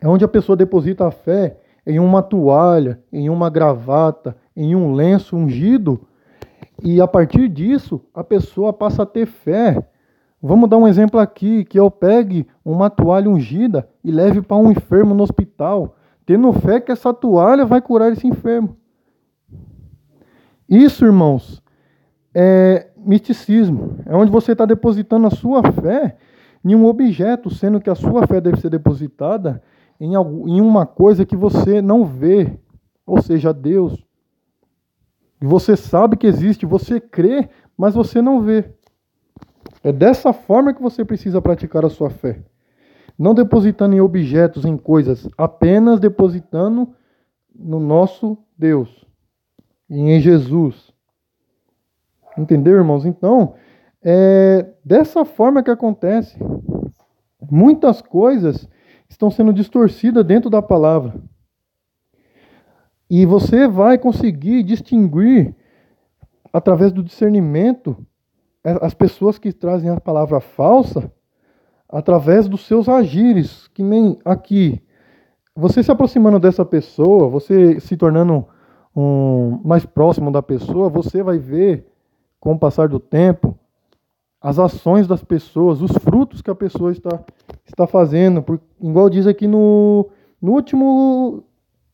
é 0.00 0.06
onde 0.06 0.24
a 0.24 0.28
pessoa 0.28 0.54
deposita 0.54 1.06
a 1.06 1.10
fé 1.10 1.58
em 1.88 1.98
uma 1.98 2.22
toalha, 2.22 3.00
em 3.10 3.30
uma 3.30 3.48
gravata, 3.48 4.36
em 4.54 4.76
um 4.76 4.92
lenço 4.92 5.34
ungido, 5.34 5.98
e 6.84 7.00
a 7.00 7.08
partir 7.08 7.48
disso 7.48 8.02
a 8.14 8.22
pessoa 8.22 8.74
passa 8.74 9.04
a 9.04 9.06
ter 9.06 9.24
fé. 9.24 9.82
Vamos 10.40 10.68
dar 10.68 10.76
um 10.76 10.86
exemplo 10.86 11.18
aqui, 11.18 11.64
que 11.64 11.80
eu 11.80 11.90
pegue 11.90 12.46
uma 12.62 12.90
toalha 12.90 13.30
ungida 13.30 13.88
e 14.04 14.12
leve 14.12 14.42
para 14.42 14.58
um 14.58 14.70
enfermo 14.70 15.14
no 15.14 15.22
hospital, 15.22 15.96
tendo 16.26 16.52
fé 16.52 16.78
que 16.78 16.92
essa 16.92 17.12
toalha 17.14 17.64
vai 17.64 17.80
curar 17.80 18.12
esse 18.12 18.26
enfermo. 18.26 18.76
Isso, 20.68 21.06
irmãos, 21.06 21.62
é 22.34 22.88
misticismo. 22.98 23.96
É 24.04 24.14
onde 24.14 24.30
você 24.30 24.52
está 24.52 24.66
depositando 24.66 25.26
a 25.26 25.30
sua 25.30 25.62
fé 25.72 26.18
em 26.62 26.74
um 26.74 26.84
objeto, 26.84 27.48
sendo 27.48 27.80
que 27.80 27.88
a 27.88 27.94
sua 27.94 28.26
fé 28.26 28.42
deve 28.42 28.60
ser 28.60 28.68
depositada 28.68 29.62
em, 30.00 30.14
algo, 30.14 30.48
em 30.48 30.60
uma 30.60 30.86
coisa 30.86 31.26
que 31.26 31.36
você 31.36 31.82
não 31.82 32.04
vê, 32.04 32.58
ou 33.06 33.20
seja, 33.20 33.52
Deus. 33.52 34.04
Você 35.40 35.76
sabe 35.76 36.16
que 36.16 36.26
existe, 36.26 36.66
você 36.66 37.00
crê, 37.00 37.48
mas 37.76 37.94
você 37.94 38.20
não 38.20 38.42
vê. 38.42 38.72
É 39.82 39.92
dessa 39.92 40.32
forma 40.32 40.74
que 40.74 40.82
você 40.82 41.04
precisa 41.04 41.40
praticar 41.40 41.84
a 41.84 41.90
sua 41.90 42.10
fé. 42.10 42.42
Não 43.18 43.34
depositando 43.34 43.94
em 43.94 44.00
objetos, 44.00 44.64
em 44.64 44.76
coisas, 44.76 45.28
apenas 45.36 46.00
depositando 46.00 46.88
no 47.54 47.80
nosso 47.80 48.38
Deus 48.56 49.04
e 49.88 49.98
em 49.98 50.20
Jesus. 50.20 50.92
Entendeu, 52.36 52.76
irmãos? 52.76 53.04
Então, 53.04 53.54
é 54.02 54.66
dessa 54.84 55.24
forma 55.24 55.62
que 55.62 55.70
acontece. 55.70 56.38
Muitas 57.50 58.00
coisas 58.00 58.68
estão 59.08 59.30
sendo 59.30 59.52
distorcidas 59.52 60.24
dentro 60.24 60.50
da 60.50 60.60
palavra. 60.60 61.14
E 63.10 63.24
você 63.24 63.66
vai 63.66 63.96
conseguir 63.96 64.62
distinguir, 64.62 65.54
através 66.52 66.92
do 66.92 67.02
discernimento, 67.02 67.96
as 68.62 68.92
pessoas 68.92 69.38
que 69.38 69.52
trazem 69.52 69.90
a 69.90 70.00
palavra 70.00 70.40
falsa, 70.40 71.10
através 71.88 72.46
dos 72.48 72.66
seus 72.66 72.88
agires, 72.88 73.66
que 73.68 73.82
nem 73.82 74.18
aqui. 74.24 74.82
Você 75.56 75.82
se 75.82 75.90
aproximando 75.90 76.38
dessa 76.38 76.64
pessoa, 76.64 77.28
você 77.28 77.80
se 77.80 77.96
tornando 77.96 78.46
um, 78.94 79.60
mais 79.64 79.86
próximo 79.86 80.30
da 80.30 80.42
pessoa, 80.42 80.90
você 80.90 81.22
vai 81.22 81.38
ver, 81.38 81.86
com 82.38 82.52
o 82.52 82.58
passar 82.58 82.88
do 82.88 83.00
tempo, 83.00 83.58
as 84.40 84.58
ações 84.58 85.06
das 85.06 85.24
pessoas, 85.24 85.80
os 85.80 85.90
frutos 85.92 86.42
que 86.42 86.50
a 86.50 86.54
pessoa 86.54 86.92
está, 86.92 87.20
está 87.68 87.86
fazendo. 87.86 88.42
Por, 88.42 88.60
igual 88.80 89.08
diz 89.08 89.26
aqui 89.26 89.46
no, 89.46 90.08
no 90.40 90.52
último 90.52 91.44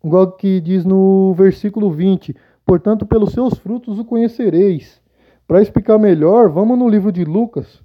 igual 0.02 0.32
que 0.32 0.60
diz 0.60 0.84
no 0.84 1.34
versículo 1.34 1.90
20: 1.90 2.36
Portanto, 2.64 3.06
pelos 3.06 3.32
seus 3.32 3.54
frutos 3.54 3.98
o 3.98 4.04
conhecereis. 4.04 5.02
Para 5.46 5.60
explicar 5.60 5.98
melhor, 5.98 6.48
vamos 6.48 6.78
no 6.78 6.88
livro 6.88 7.12
de 7.12 7.22
Lucas, 7.24 7.82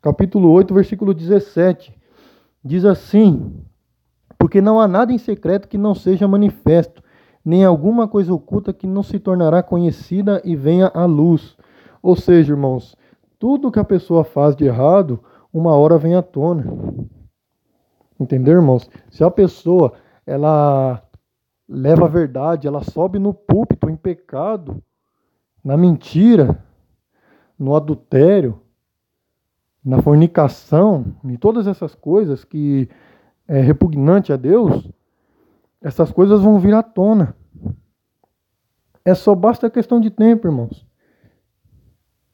capítulo 0.00 0.50
8, 0.50 0.72
versículo 0.72 1.12
17. 1.12 1.94
Diz 2.64 2.84
assim: 2.84 3.52
Porque 4.38 4.60
não 4.60 4.80
há 4.80 4.88
nada 4.88 5.12
em 5.12 5.18
secreto 5.18 5.68
que 5.68 5.76
não 5.76 5.94
seja 5.94 6.26
manifesto, 6.28 7.02
nem 7.44 7.64
alguma 7.64 8.08
coisa 8.08 8.32
oculta 8.32 8.72
que 8.72 8.86
não 8.86 9.02
se 9.02 9.18
tornará 9.18 9.62
conhecida 9.62 10.40
e 10.44 10.56
venha 10.56 10.90
à 10.94 11.04
luz. 11.04 11.56
Ou 12.02 12.16
seja, 12.16 12.52
irmãos, 12.52 12.96
tudo 13.38 13.70
que 13.70 13.78
a 13.78 13.84
pessoa 13.84 14.24
faz 14.24 14.56
de 14.56 14.64
errado, 14.64 15.20
uma 15.52 15.74
hora 15.74 15.98
vem 15.98 16.14
à 16.14 16.22
tona. 16.22 16.64
Entendeu, 18.18 18.54
irmãos? 18.54 18.88
Se 19.10 19.24
a 19.24 19.30
pessoa 19.30 19.94
ela 20.26 21.02
leva 21.68 22.04
a 22.04 22.08
verdade, 22.08 22.66
ela 22.66 22.82
sobe 22.82 23.18
no 23.18 23.32
púlpito 23.32 23.88
em 23.88 23.96
pecado, 23.96 24.82
na 25.64 25.76
mentira, 25.76 26.62
no 27.58 27.74
adultério, 27.74 28.60
na 29.84 30.00
fornicação, 30.00 31.14
em 31.24 31.36
todas 31.36 31.66
essas 31.66 31.94
coisas 31.94 32.44
que 32.44 32.88
é 33.48 33.60
repugnante 33.60 34.32
a 34.32 34.36
Deus, 34.36 34.88
essas 35.80 36.12
coisas 36.12 36.40
vão 36.40 36.58
vir 36.58 36.74
à 36.74 36.82
tona. 36.82 37.36
É 39.04 39.14
só 39.14 39.34
basta 39.34 39.68
questão 39.68 40.00
de 40.00 40.10
tempo, 40.10 40.46
irmãos. 40.46 40.86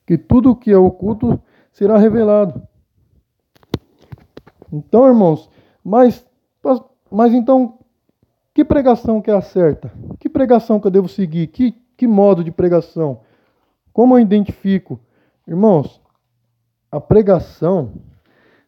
Que 0.06 0.18
tudo 0.18 0.50
o 0.50 0.56
que 0.56 0.70
é 0.70 0.76
oculto 0.76 1.40
será 1.72 1.96
revelado. 1.96 2.62
Então, 4.70 5.06
irmãos, 5.06 5.50
mas, 5.88 6.22
mas 7.10 7.32
então, 7.32 7.78
que 8.52 8.62
pregação 8.62 9.22
que 9.22 9.30
é 9.30 9.34
a 9.34 9.40
certa? 9.40 9.90
Que 10.18 10.28
pregação 10.28 10.78
que 10.78 10.86
eu 10.86 10.90
devo 10.90 11.08
seguir? 11.08 11.46
Que, 11.46 11.74
que 11.96 12.06
modo 12.06 12.44
de 12.44 12.50
pregação? 12.50 13.20
Como 13.90 14.14
eu 14.14 14.20
identifico? 14.20 15.00
Irmãos, 15.46 15.98
a 16.92 17.00
pregação, 17.00 17.92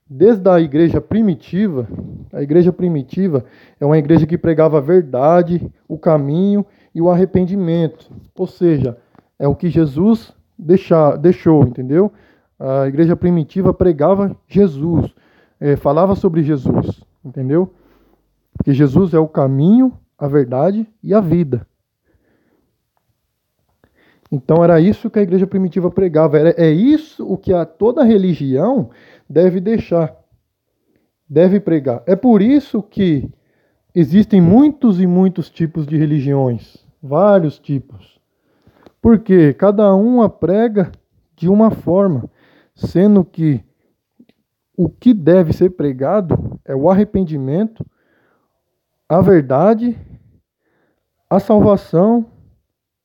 desde 0.08 0.48
a 0.48 0.58
igreja 0.60 0.98
primitiva, 0.98 1.86
a 2.32 2.40
igreja 2.40 2.72
primitiva 2.72 3.44
é 3.78 3.84
uma 3.84 3.98
igreja 3.98 4.26
que 4.26 4.38
pregava 4.38 4.78
a 4.78 4.80
verdade, 4.80 5.70
o 5.86 5.98
caminho 5.98 6.64
e 6.94 7.02
o 7.02 7.10
arrependimento. 7.10 8.10
Ou 8.34 8.46
seja, 8.46 8.96
é 9.38 9.46
o 9.46 9.54
que 9.54 9.68
Jesus 9.68 10.32
deixar, 10.58 11.18
deixou, 11.18 11.64
entendeu? 11.64 12.10
A 12.58 12.86
igreja 12.86 13.14
primitiva 13.14 13.74
pregava 13.74 14.34
Jesus, 14.48 15.14
é, 15.60 15.76
falava 15.76 16.14
sobre 16.14 16.42
Jesus 16.42 17.09
entendeu? 17.24 17.72
Porque 18.56 18.72
Jesus 18.72 19.14
é 19.14 19.18
o 19.18 19.28
caminho, 19.28 19.98
a 20.18 20.28
verdade 20.28 20.86
e 21.02 21.14
a 21.14 21.20
vida. 21.20 21.66
Então 24.30 24.62
era 24.62 24.80
isso 24.80 25.10
que 25.10 25.18
a 25.18 25.22
igreja 25.22 25.46
primitiva 25.46 25.90
pregava, 25.90 26.38
era, 26.38 26.50
é 26.50 26.70
isso 26.70 27.26
o 27.26 27.36
que 27.36 27.52
a, 27.52 27.64
toda 27.64 28.04
religião 28.04 28.90
deve 29.28 29.60
deixar, 29.60 30.14
deve 31.28 31.58
pregar. 31.58 32.02
É 32.06 32.14
por 32.14 32.40
isso 32.40 32.82
que 32.82 33.28
existem 33.94 34.40
muitos 34.40 35.00
e 35.00 35.06
muitos 35.06 35.50
tipos 35.50 35.86
de 35.86 35.96
religiões, 35.96 36.76
vários 37.02 37.58
tipos. 37.58 38.20
Porque 39.02 39.52
cada 39.54 39.92
uma 39.94 40.28
prega 40.28 40.92
de 41.34 41.48
uma 41.48 41.70
forma, 41.70 42.30
sendo 42.74 43.24
que 43.24 43.64
o 44.82 44.88
que 44.88 45.12
deve 45.12 45.52
ser 45.52 45.68
pregado 45.72 46.58
é 46.64 46.74
o 46.74 46.88
arrependimento, 46.88 47.84
a 49.06 49.20
verdade, 49.20 49.94
a 51.28 51.38
salvação, 51.38 52.24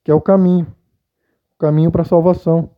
que 0.01 0.09
é 0.09 0.13
o 0.13 0.21
caminho, 0.21 0.67
o 1.53 1.59
caminho 1.59 1.91
para 1.91 2.03
a 2.03 2.05
salvação. 2.05 2.69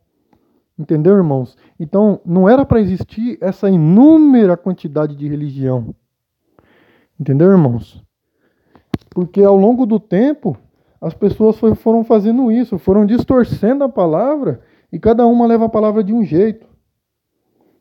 Entendeu, 0.80 1.16
irmãos? 1.16 1.56
Então, 1.80 2.20
não 2.26 2.50
era 2.50 2.66
para 2.66 2.82
existir 2.82 3.38
essa 3.40 3.70
inúmera 3.70 4.58
quantidade 4.58 5.16
de 5.16 5.28
religião. 5.28 5.94
Entendeu, 7.20 7.52
irmãos? 7.52 8.04
Porque 9.12 9.44
ao 9.44 9.56
longo 9.56 9.86
do 9.86 10.00
tempo, 10.00 10.58
as 11.00 11.14
pessoas 11.14 11.60
foram 11.76 12.04
fazendo 12.04 12.52
isso, 12.52 12.80
foram 12.80 13.06
distorcendo 13.06 13.84
a 13.84 13.90
palavra 13.90 14.60
e 14.92 14.98
cada 14.98 15.24
uma 15.28 15.46
leva 15.46 15.66
a 15.66 15.70
palavra 15.70 16.04
de 16.04 16.16
um 16.16 16.24
jeito. 16.24 16.77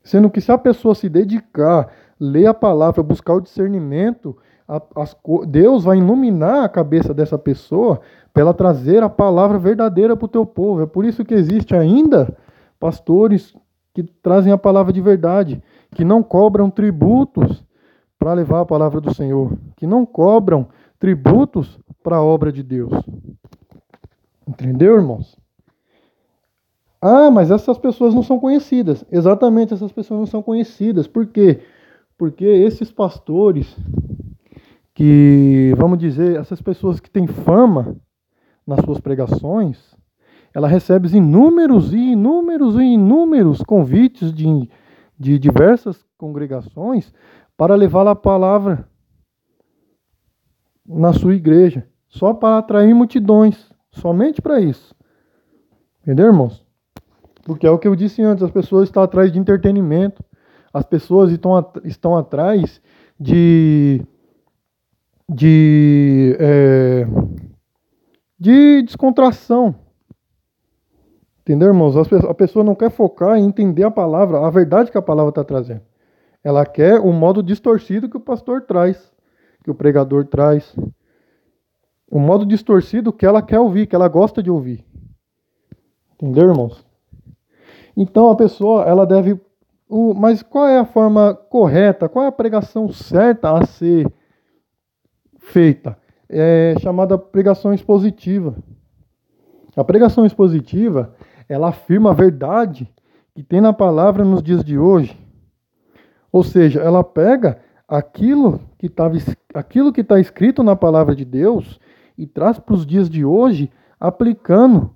Sendo 0.06 0.30
que 0.30 0.40
se 0.40 0.52
a 0.52 0.56
pessoa 0.56 0.94
se 0.94 1.08
dedicar, 1.08 1.88
ler 2.18 2.46
a 2.46 2.54
palavra, 2.54 3.02
buscar 3.02 3.34
o 3.34 3.40
discernimento, 3.40 4.36
a, 4.68 4.80
as, 4.94 5.16
Deus 5.48 5.82
vai 5.82 5.98
iluminar 5.98 6.62
a 6.62 6.68
cabeça 6.68 7.12
dessa 7.12 7.36
pessoa 7.36 8.00
para 8.32 8.42
ela 8.42 8.54
trazer 8.54 9.02
a 9.02 9.08
palavra 9.08 9.58
verdadeira 9.58 10.16
para 10.16 10.26
o 10.26 10.28
teu 10.28 10.46
povo. 10.46 10.80
É 10.80 10.86
por 10.86 11.04
isso 11.04 11.24
que 11.24 11.34
existe 11.34 11.74
ainda 11.74 12.36
pastores 12.78 13.52
que 13.92 14.04
trazem 14.04 14.52
a 14.52 14.58
palavra 14.58 14.92
de 14.92 15.00
verdade, 15.00 15.60
que 15.92 16.04
não 16.04 16.22
cobram 16.22 16.70
tributos 16.70 17.64
para 18.16 18.32
levar 18.32 18.60
a 18.60 18.66
palavra 18.66 19.00
do 19.00 19.12
Senhor, 19.12 19.58
que 19.76 19.88
não 19.88 20.06
cobram 20.06 20.68
tributos 21.00 21.80
para 22.04 22.18
a 22.18 22.22
obra 22.22 22.52
de 22.52 22.62
Deus. 22.62 22.92
Entendeu, 24.46 24.94
irmãos? 24.94 25.36
Ah, 27.00 27.30
mas 27.30 27.50
essas 27.50 27.78
pessoas 27.78 28.14
não 28.14 28.22
são 28.22 28.38
conhecidas. 28.38 29.04
Exatamente, 29.10 29.74
essas 29.74 29.92
pessoas 29.92 30.20
não 30.20 30.26
são 30.26 30.42
conhecidas. 30.42 31.06
Por 31.06 31.26
quê? 31.26 31.60
Porque 32.16 32.44
esses 32.44 32.90
pastores 32.90 33.76
que, 34.94 35.74
vamos 35.76 35.98
dizer, 35.98 36.36
essas 36.40 36.60
pessoas 36.62 36.98
que 36.98 37.10
têm 37.10 37.26
fama 37.26 37.96
nas 38.66 38.80
suas 38.84 38.98
pregações, 38.98 39.94
ela 40.54 40.66
recebe 40.66 41.14
inúmeros 41.14 41.92
e 41.92 41.98
inúmeros 42.12 42.76
e 42.76 42.82
inúmeros 42.82 43.60
convites 43.62 44.32
de, 44.32 44.70
de 45.18 45.38
diversas 45.38 46.02
congregações 46.16 47.12
para 47.56 47.74
levar 47.74 48.06
a 48.06 48.14
palavra 48.14 48.88
na 50.88 51.12
sua 51.12 51.34
igreja, 51.34 51.86
só 52.08 52.32
para 52.32 52.58
atrair 52.58 52.94
multidões, 52.94 53.70
somente 53.90 54.40
para 54.40 54.60
isso. 54.60 54.94
Entendeu, 56.02 56.26
irmãos? 56.26 56.65
Porque 57.46 57.64
é 57.64 57.70
o 57.70 57.78
que 57.78 57.86
eu 57.86 57.94
disse 57.94 58.20
antes, 58.22 58.42
as 58.42 58.50
pessoas 58.50 58.88
estão 58.88 59.04
atrás 59.04 59.30
de 59.30 59.38
entretenimento, 59.38 60.20
as 60.74 60.84
pessoas 60.84 61.30
estão, 61.30 61.72
estão 61.84 62.16
atrás 62.16 62.82
de. 63.20 64.02
de. 65.30 66.36
É, 66.40 67.06
de 68.36 68.82
descontração. 68.82 69.76
Entendeu, 71.42 71.68
irmãos? 71.68 71.96
A 71.96 72.34
pessoa 72.34 72.64
não 72.64 72.74
quer 72.74 72.90
focar 72.90 73.38
em 73.38 73.44
entender 73.44 73.84
a 73.84 73.92
palavra, 73.92 74.44
a 74.44 74.50
verdade 74.50 74.90
que 74.90 74.98
a 74.98 75.02
palavra 75.02 75.28
está 75.28 75.44
trazendo. 75.44 75.82
Ela 76.42 76.66
quer 76.66 76.98
o 76.98 77.12
modo 77.12 77.44
distorcido 77.44 78.08
que 78.08 78.16
o 78.16 78.20
pastor 78.20 78.62
traz, 78.62 79.12
que 79.62 79.70
o 79.70 79.74
pregador 79.74 80.26
traz. 80.26 80.74
O 82.10 82.18
modo 82.18 82.44
distorcido 82.44 83.12
que 83.12 83.24
ela 83.24 83.40
quer 83.40 83.60
ouvir, 83.60 83.86
que 83.86 83.94
ela 83.94 84.08
gosta 84.08 84.42
de 84.42 84.50
ouvir. 84.50 84.84
Entendeu, 86.14 86.48
irmãos? 86.48 86.85
Então 87.96 88.30
a 88.30 88.36
pessoa 88.36 88.84
ela 88.84 89.06
deve. 89.06 89.40
O, 89.88 90.12
mas 90.14 90.42
qual 90.42 90.66
é 90.66 90.78
a 90.78 90.84
forma 90.84 91.34
correta? 91.34 92.08
Qual 92.08 92.24
é 92.24 92.28
a 92.28 92.32
pregação 92.32 92.88
certa 92.88 93.56
a 93.56 93.64
ser 93.64 94.12
feita? 95.38 95.96
É 96.28 96.74
chamada 96.80 97.16
pregação 97.16 97.72
expositiva. 97.72 98.54
A 99.76 99.84
pregação 99.84 100.26
expositiva 100.26 101.14
ela 101.48 101.68
afirma 101.68 102.10
a 102.10 102.14
verdade 102.14 102.92
que 103.34 103.42
tem 103.42 103.60
na 103.60 103.72
palavra 103.72 104.24
nos 104.24 104.42
dias 104.42 104.64
de 104.64 104.78
hoje. 104.78 105.16
Ou 106.32 106.42
seja, 106.42 106.80
ela 106.80 107.04
pega 107.04 107.60
aquilo 107.86 108.60
que 108.78 108.86
estava 108.86 109.16
aquilo 109.54 109.92
que 109.92 110.00
está 110.00 110.18
escrito 110.18 110.62
na 110.62 110.74
palavra 110.74 111.14
de 111.14 111.24
Deus 111.24 111.78
e 112.18 112.26
traz 112.26 112.58
para 112.58 112.74
os 112.74 112.86
dias 112.86 113.08
de 113.08 113.24
hoje, 113.24 113.70
aplicando 114.00 114.95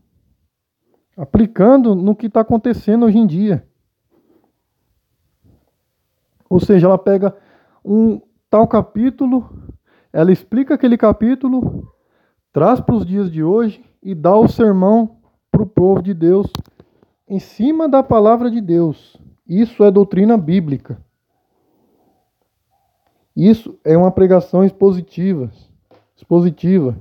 aplicando 1.20 1.94
no 1.94 2.16
que 2.16 2.28
está 2.28 2.40
acontecendo 2.40 3.04
hoje 3.04 3.18
em 3.18 3.26
dia. 3.26 3.62
Ou 6.48 6.58
seja, 6.58 6.86
ela 6.86 6.96
pega 6.96 7.36
um 7.84 8.22
tal 8.48 8.66
capítulo, 8.66 9.46
ela 10.10 10.32
explica 10.32 10.74
aquele 10.74 10.96
capítulo, 10.96 11.92
traz 12.50 12.80
para 12.80 12.94
os 12.94 13.04
dias 13.04 13.30
de 13.30 13.44
hoje 13.44 13.84
e 14.02 14.14
dá 14.14 14.34
o 14.34 14.48
sermão 14.48 15.18
para 15.52 15.62
o 15.62 15.66
povo 15.66 16.02
de 16.02 16.14
Deus 16.14 16.50
em 17.28 17.38
cima 17.38 17.86
da 17.86 18.02
palavra 18.02 18.50
de 18.50 18.62
Deus. 18.62 19.18
Isso 19.46 19.84
é 19.84 19.90
doutrina 19.90 20.38
bíblica. 20.38 21.04
Isso 23.36 23.78
é 23.84 23.94
uma 23.94 24.10
pregação 24.10 24.64
expositiva. 24.64 25.52
Expositiva. 26.16 26.96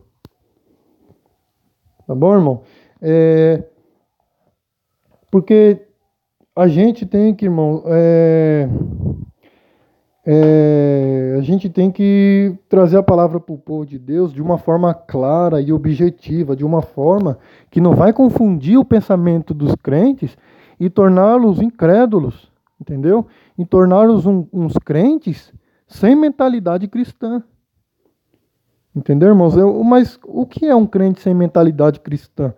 Tá 2.06 2.14
bom, 2.14 2.34
irmão? 2.34 2.64
É, 3.02 3.64
porque 5.32 5.86
a 6.56 6.68
gente 6.68 7.06
tem 7.06 7.34
que, 7.34 7.46
irmão, 7.46 7.84
é, 7.86 8.68
é, 10.26 11.36
a 11.38 11.42
gente 11.42 11.70
tem 11.70 11.90
que 11.90 12.56
trazer 12.68 12.98
a 12.98 13.04
palavra 13.04 13.40
para 13.40 13.54
o 13.54 13.58
povo 13.58 13.86
de 13.86 13.98
Deus 13.98 14.34
de 14.34 14.42
uma 14.42 14.58
forma 14.58 14.94
clara 14.94 15.62
e 15.62 15.72
objetiva, 15.72 16.56
de 16.56 16.66
uma 16.66 16.82
forma 16.82 17.40
que 17.72 17.80
não 17.80 17.94
vai 17.94 18.12
confundir 18.12 18.78
o 18.78 18.86
pensamento 18.86 19.54
dos 19.54 19.74
crentes 19.76 20.38
e 20.80 20.90
torná-los 20.90 21.62
incrédulos, 21.62 22.52
entendeu? 22.80 23.26
E 23.58 23.66
torná-los 23.66 24.26
um, 24.26 24.46
uns 24.52 24.74
crentes 24.78 25.54
sem 25.88 26.16
mentalidade 26.16 26.88
cristã. 26.88 27.44
Entendeu, 28.96 29.30
irmãos? 29.30 29.56
Eu, 29.56 29.84
mas 29.84 30.20
o 30.26 30.46
que 30.46 30.66
é 30.66 30.76
um 30.76 30.86
crente 30.86 31.22
sem 31.22 31.34
mentalidade 31.34 32.00
cristã? 32.00 32.54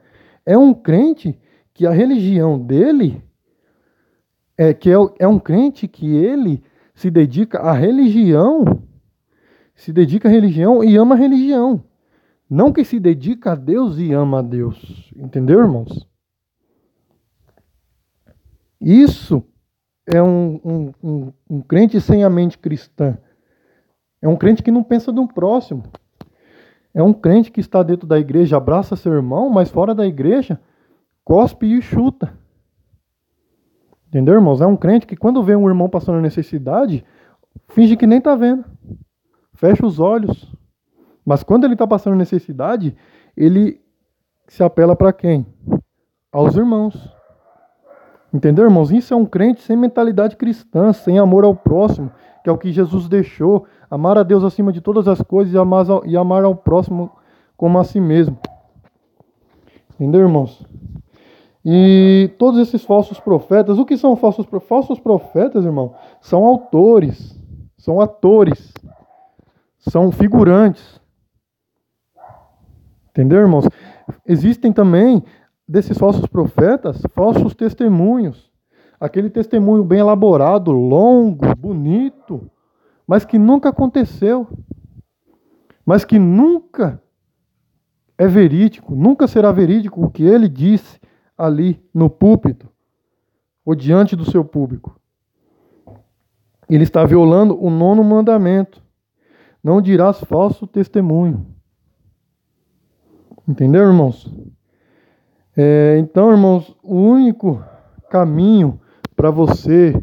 É 0.46 0.58
um 0.58 0.74
crente 0.74 1.40
que 1.74 1.86
a 1.86 1.92
religião 1.92 2.60
dele 2.60 3.24
é 4.58 4.74
que 4.74 4.90
é, 4.90 4.96
é 5.20 5.28
um 5.28 5.40
crente 5.40 5.88
que 5.88 6.08
ele 6.16 6.64
se 6.94 7.10
dedica 7.10 7.60
à 7.60 7.74
religião, 7.74 8.84
se 9.76 9.92
dedica 9.92 10.28
à 10.28 10.32
religião 10.32 10.84
e 10.84 10.96
ama 10.96 11.16
a 11.16 11.18
religião. 11.18 11.84
Não 12.50 12.72
que 12.72 12.84
se 12.84 13.00
dedica 13.00 13.54
a 13.54 13.56
Deus 13.56 13.98
e 13.98 14.12
ama 14.12 14.40
a 14.40 14.42
Deus. 14.42 15.12
Entendeu, 15.16 15.60
irmãos? 15.60 16.08
Isso 18.80 19.44
é 20.06 20.22
um, 20.22 20.60
um, 20.64 20.92
um, 21.02 21.34
um 21.50 21.62
crente 21.62 22.02
sem 22.02 22.24
a 22.24 22.30
mente 22.30 22.58
cristã. 22.58 23.18
É 24.22 24.28
um 24.28 24.36
crente 24.36 24.62
que 24.62 24.72
não 24.72 24.84
pensa 24.84 25.12
no 25.12 25.28
próximo. 25.28 25.84
É 26.94 27.02
um 27.02 27.14
crente 27.14 27.52
que 27.52 27.62
está 27.62 27.82
dentro 27.82 28.06
da 28.06 28.20
igreja, 28.20 28.58
abraça 28.58 28.96
seu 28.96 29.14
irmão, 29.14 29.50
mas 29.50 29.72
fora 29.72 29.96
da 29.96 30.06
igreja, 30.06 30.60
cospe 31.32 31.66
e 31.66 31.82
chuta. 31.82 32.34
Entendeu, 34.10 34.34
irmãos? 34.34 34.60
É 34.60 34.68
um 34.68 34.76
crente 34.76 35.08
que 35.08 35.16
quando 35.16 35.42
vê 35.42 35.56
um 35.56 35.70
irmão 35.70 35.88
passando 35.88 36.20
necessidade, 36.20 37.06
finge 37.70 37.96
que 37.96 38.06
nem 38.06 38.18
está 38.18 38.36
vendo. 38.36 38.66
Fecha 39.54 39.86
os 39.86 39.98
olhos. 39.98 40.54
Mas 41.26 41.42
quando 41.42 41.64
ele 41.64 41.72
está 41.72 41.88
passando 41.88 42.18
necessidade, 42.18 42.98
ele 43.38 43.80
se 44.46 44.62
apela 44.62 44.94
para 44.94 45.14
quem? 45.14 45.46
Aos 46.34 46.58
irmãos. 46.58 47.10
Entendeu, 48.34 48.66
irmãos? 48.66 48.92
Isso 48.92 49.14
é 49.14 49.18
um 49.18 49.26
crente 49.26 49.62
sem 49.62 49.78
mentalidade 49.78 50.36
cristã, 50.36 50.92
sem 50.92 51.18
amor 51.18 51.46
ao 51.46 51.56
próximo, 51.56 52.12
que 52.44 52.50
é 52.50 52.52
o 52.52 52.58
que 52.58 52.74
Jesus 52.74 53.08
deixou. 53.08 53.66
Amar 53.90 54.18
a 54.18 54.24
Deus 54.24 54.44
acima 54.44 54.74
de 54.74 54.82
todas 54.82 55.08
as 55.08 55.22
coisas 55.22 55.54
e 55.54 56.18
amar 56.18 56.44
ao 56.44 56.56
próximo 56.58 57.10
como 57.56 57.80
a 57.80 57.86
si 57.86 58.02
mesmo. 58.02 58.38
Entendeu, 59.96 60.20
irmãos? 60.20 60.70
E 61.64 62.34
todos 62.40 62.60
esses 62.60 62.84
falsos 62.84 63.20
profetas, 63.20 63.78
o 63.78 63.86
que 63.86 63.98
são 63.98 64.16
falsos 64.16 64.46
profetas? 64.46 64.68
Falsos 64.68 65.00
profetas, 65.00 65.66
irmão, 65.66 65.94
são 66.20 66.46
autores, 66.46 67.40
são 67.78 68.02
atores, 68.02 68.74
são 69.78 70.12
figurantes. 70.12 71.00
Entendeu, 73.10 73.40
irmãos? 73.40 73.68
Existem 74.26 74.72
também 74.72 75.24
desses 75.68 75.98
falsos 75.98 76.26
profetas, 76.26 77.02
falsos 77.14 77.54
testemunhos. 77.54 78.50
Aquele 79.00 79.30
testemunho 79.30 79.84
bem 79.84 80.00
elaborado, 80.00 80.72
longo, 80.72 81.56
bonito, 81.56 82.50
mas 83.06 83.26
que 83.26 83.38
nunca 83.38 83.70
aconteceu. 83.70 84.48
Mas 85.86 86.06
que 86.06 86.18
nunca 86.18 87.02
é 88.18 88.28
verídico, 88.28 88.96
nunca 88.96 89.28
será 89.28 89.52
verídico 89.52 90.06
o 90.06 90.12
que 90.12 90.24
ele 90.24 90.48
disse 90.48 91.01
ali 91.42 91.84
no 91.94 92.10
púlpito 92.10 92.70
ou 93.66 93.74
diante 93.76 94.16
do 94.16 94.30
seu 94.30 94.46
público. 94.46 95.00
Ele 96.70 96.84
está 96.84 97.04
violando 97.04 97.62
o 97.62 97.70
nono 97.70 98.04
mandamento. 98.04 98.82
Não 99.64 99.82
dirás 99.82 100.20
falso 100.22 100.66
testemunho. 100.66 101.46
Entendeu, 103.48 103.84
irmãos? 103.88 104.32
É, 105.58 105.98
então, 106.00 106.32
irmãos, 106.32 106.76
o 106.82 106.96
único 106.96 107.64
caminho 108.10 108.80
para 109.16 109.30
você 109.30 110.02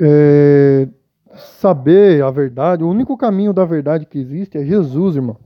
é, 0.00 0.88
saber 1.34 2.22
a 2.22 2.30
verdade, 2.30 2.84
o 2.84 2.88
único 2.88 3.16
caminho 3.16 3.52
da 3.52 3.64
verdade 3.64 4.06
que 4.06 4.18
existe 4.18 4.58
é 4.58 4.64
Jesus, 4.64 5.16
irmão. 5.16 5.38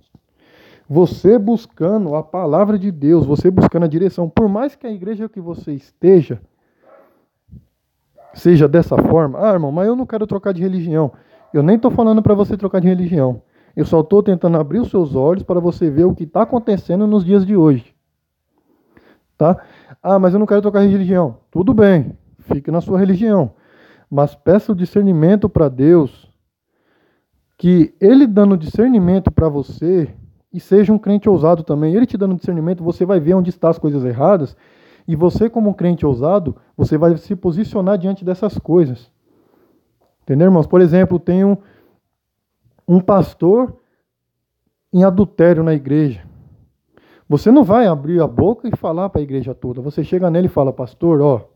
Você 0.88 1.38
buscando 1.38 2.14
a 2.14 2.22
palavra 2.22 2.78
de 2.78 2.90
Deus, 2.90 3.26
você 3.26 3.50
buscando 3.50 3.84
a 3.84 3.88
direção, 3.88 4.28
por 4.28 4.48
mais 4.48 4.74
que 4.74 4.86
a 4.86 4.90
igreja 4.90 5.28
que 5.28 5.40
você 5.40 5.72
esteja 5.72 6.40
seja 8.32 8.66
dessa 8.66 8.96
forma, 8.96 9.38
ah, 9.38 9.52
irmão, 9.52 9.70
mas 9.70 9.86
eu 9.86 9.96
não 9.96 10.06
quero 10.06 10.26
trocar 10.26 10.52
de 10.54 10.62
religião. 10.62 11.12
Eu 11.52 11.62
nem 11.62 11.76
estou 11.76 11.90
falando 11.90 12.22
para 12.22 12.34
você 12.34 12.56
trocar 12.56 12.80
de 12.80 12.88
religião. 12.88 13.42
Eu 13.76 13.84
só 13.84 14.00
estou 14.00 14.22
tentando 14.22 14.56
abrir 14.56 14.80
os 14.80 14.90
seus 14.90 15.14
olhos 15.14 15.42
para 15.42 15.60
você 15.60 15.90
ver 15.90 16.04
o 16.04 16.14
que 16.14 16.24
está 16.24 16.42
acontecendo 16.42 17.06
nos 17.06 17.24
dias 17.24 17.44
de 17.44 17.54
hoje. 17.54 17.94
Tá? 19.36 19.62
Ah, 20.02 20.18
mas 20.18 20.32
eu 20.32 20.40
não 20.40 20.46
quero 20.46 20.62
trocar 20.62 20.84
de 20.84 20.92
religião. 20.92 21.36
Tudo 21.50 21.74
bem, 21.74 22.16
fique 22.40 22.70
na 22.70 22.80
sua 22.80 22.98
religião. 22.98 23.52
Mas 24.10 24.34
peça 24.34 24.72
o 24.72 24.74
discernimento 24.74 25.48
para 25.48 25.68
Deus, 25.68 26.30
que 27.58 27.94
Ele 28.00 28.26
dando 28.26 28.56
discernimento 28.56 29.30
para 29.30 29.48
você, 29.48 30.12
e 30.52 30.58
seja 30.60 30.92
um 30.92 30.98
crente 30.98 31.28
ousado 31.28 31.62
também. 31.62 31.94
Ele 31.94 32.06
te 32.06 32.16
dando 32.16 32.34
discernimento, 32.34 32.82
você 32.82 33.04
vai 33.04 33.20
ver 33.20 33.34
onde 33.34 33.50
estão 33.50 33.70
as 33.70 33.78
coisas 33.78 34.04
erradas. 34.04 34.56
E 35.06 35.16
você, 35.16 35.48
como 35.48 35.70
um 35.70 35.74
crente 35.74 36.04
ousado, 36.04 36.56
você 36.76 36.98
vai 36.98 37.16
se 37.16 37.34
posicionar 37.34 37.98
diante 37.98 38.24
dessas 38.24 38.58
coisas. 38.58 39.10
Entendeu, 40.22 40.46
irmãos? 40.46 40.66
Por 40.66 40.80
exemplo, 40.80 41.18
tem 41.18 41.44
um, 41.44 41.56
um 42.86 43.00
pastor 43.00 43.74
em 44.92 45.04
adultério 45.04 45.62
na 45.62 45.74
igreja. 45.74 46.22
Você 47.28 47.50
não 47.50 47.62
vai 47.62 47.86
abrir 47.86 48.20
a 48.22 48.26
boca 48.26 48.68
e 48.68 48.76
falar 48.76 49.10
para 49.10 49.20
a 49.20 49.24
igreja 49.24 49.54
toda. 49.54 49.82
Você 49.82 50.02
chega 50.02 50.30
nele 50.30 50.46
e 50.46 50.50
fala, 50.50 50.72
pastor, 50.72 51.20
ó, 51.20 51.46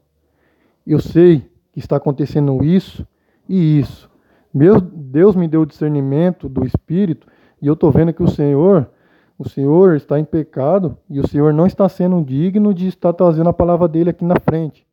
eu 0.87 1.01
sei 1.01 1.51
que 1.73 1.79
está 1.79 1.97
acontecendo 1.97 2.63
isso 2.63 3.07
e 3.49 3.79
isso. 3.79 4.11
Meu 4.53 4.81
Deus 4.81 5.35
me 5.35 5.49
deu 5.49 5.65
discernimento 5.65 6.49
do 6.49 6.67
Espírito 6.67 7.27
e 7.63 7.67
eu 7.69 7.75
estou 7.75 7.93
vendo 7.93 8.13
que 8.13 8.23
o 8.23 8.29
Senhor, 8.29 8.91
o 9.39 9.49
Senhor 9.49 9.95
está 9.95 10.19
em 10.19 10.25
pecado 10.25 10.99
e 11.09 11.21
o 11.21 11.29
Senhor 11.29 11.55
não 11.55 11.65
está 11.65 11.89
sendo 11.89 12.21
digno 12.23 12.75
de 12.75 12.89
estar 12.89 13.13
trazendo 13.13 13.49
a 13.49 13.53
palavra 13.53 13.87
dele 13.87 14.11
aqui 14.11 14.25
na 14.25 14.35
frente. 14.45 14.85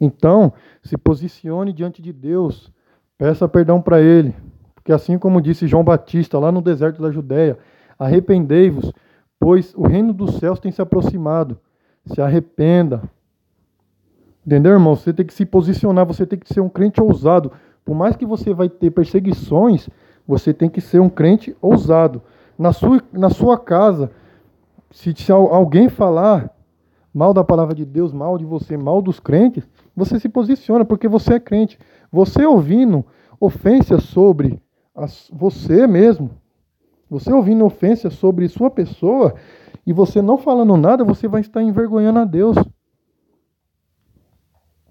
Então, 0.00 0.52
se 0.84 0.96
posicione 0.96 1.72
diante 1.72 2.00
de 2.00 2.12
Deus, 2.12 2.72
peça 3.18 3.48
perdão 3.48 3.82
para 3.82 4.00
ele, 4.00 4.34
porque 4.74 4.92
assim 4.92 5.18
como 5.18 5.42
disse 5.42 5.66
João 5.66 5.82
Batista 5.82 6.38
lá 6.38 6.52
no 6.52 6.62
deserto 6.62 7.02
da 7.02 7.10
Judéia, 7.10 7.58
arrependei-vos, 7.98 8.92
pois 9.40 9.74
o 9.74 9.86
reino 9.86 10.12
dos 10.12 10.36
céus 10.36 10.60
tem 10.60 10.70
se 10.70 10.80
aproximado. 10.80 11.58
Se 12.06 12.20
arrependa. 12.20 13.02
Entendeu, 14.46 14.72
irmão? 14.72 14.94
Você 14.94 15.12
tem 15.12 15.26
que 15.26 15.34
se 15.34 15.44
posicionar, 15.44 16.06
você 16.06 16.24
tem 16.24 16.38
que 16.38 16.52
ser 16.52 16.60
um 16.60 16.68
crente 16.68 17.00
ousado. 17.00 17.50
Por 17.84 17.96
mais 17.96 18.14
que 18.14 18.24
você 18.24 18.54
vai 18.54 18.68
ter 18.68 18.92
perseguições, 18.92 19.88
você 20.26 20.52
tem 20.52 20.68
que 20.68 20.80
ser 20.80 21.00
um 21.00 21.08
crente 21.08 21.56
ousado. 21.60 22.22
Na 22.58 22.72
sua, 22.72 23.02
na 23.12 23.30
sua 23.30 23.58
casa, 23.58 24.10
se, 24.90 25.14
se 25.14 25.30
alguém 25.30 25.88
falar 25.88 26.50
mal 27.12 27.32
da 27.32 27.44
palavra 27.44 27.74
de 27.74 27.84
Deus, 27.84 28.12
mal 28.12 28.36
de 28.36 28.44
você, 28.44 28.76
mal 28.76 29.00
dos 29.00 29.18
crentes, 29.18 29.68
você 29.94 30.20
se 30.20 30.28
posiciona, 30.28 30.84
porque 30.84 31.08
você 31.08 31.34
é 31.34 31.40
crente. 31.40 31.78
Você 32.12 32.44
ouvindo 32.44 33.04
ofensas 33.40 34.04
sobre 34.04 34.60
as, 34.94 35.30
você 35.32 35.86
mesmo, 35.86 36.30
você 37.08 37.32
ouvindo 37.32 37.64
ofensas 37.64 38.14
sobre 38.14 38.48
sua 38.48 38.70
pessoa, 38.70 39.34
e 39.86 39.92
você 39.92 40.20
não 40.20 40.36
falando 40.36 40.76
nada, 40.76 41.04
você 41.04 41.28
vai 41.28 41.40
estar 41.40 41.62
envergonhando 41.62 42.18
a 42.18 42.24
Deus. 42.24 42.56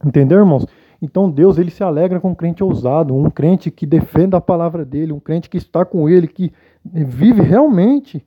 Entendeu, 0.04 0.40
irmãos? 0.40 0.66
Então 1.02 1.30
Deus 1.30 1.58
ele 1.58 1.72
se 1.72 1.84
alegra 1.84 2.20
com 2.20 2.30
um 2.30 2.36
crente 2.36 2.64
ousado, 2.64 3.16
um 3.16 3.30
crente 3.30 3.70
que 3.70 3.86
defenda 3.86 4.38
a 4.38 4.42
palavra 4.42 4.86
dele, 4.86 5.14
um 5.14 5.20
crente 5.20 5.50
que 5.50 5.58
está 5.58 5.84
com 5.84 6.10
ele, 6.10 6.28
que 6.28 6.52
vive 6.84 7.42
realmente 7.42 8.26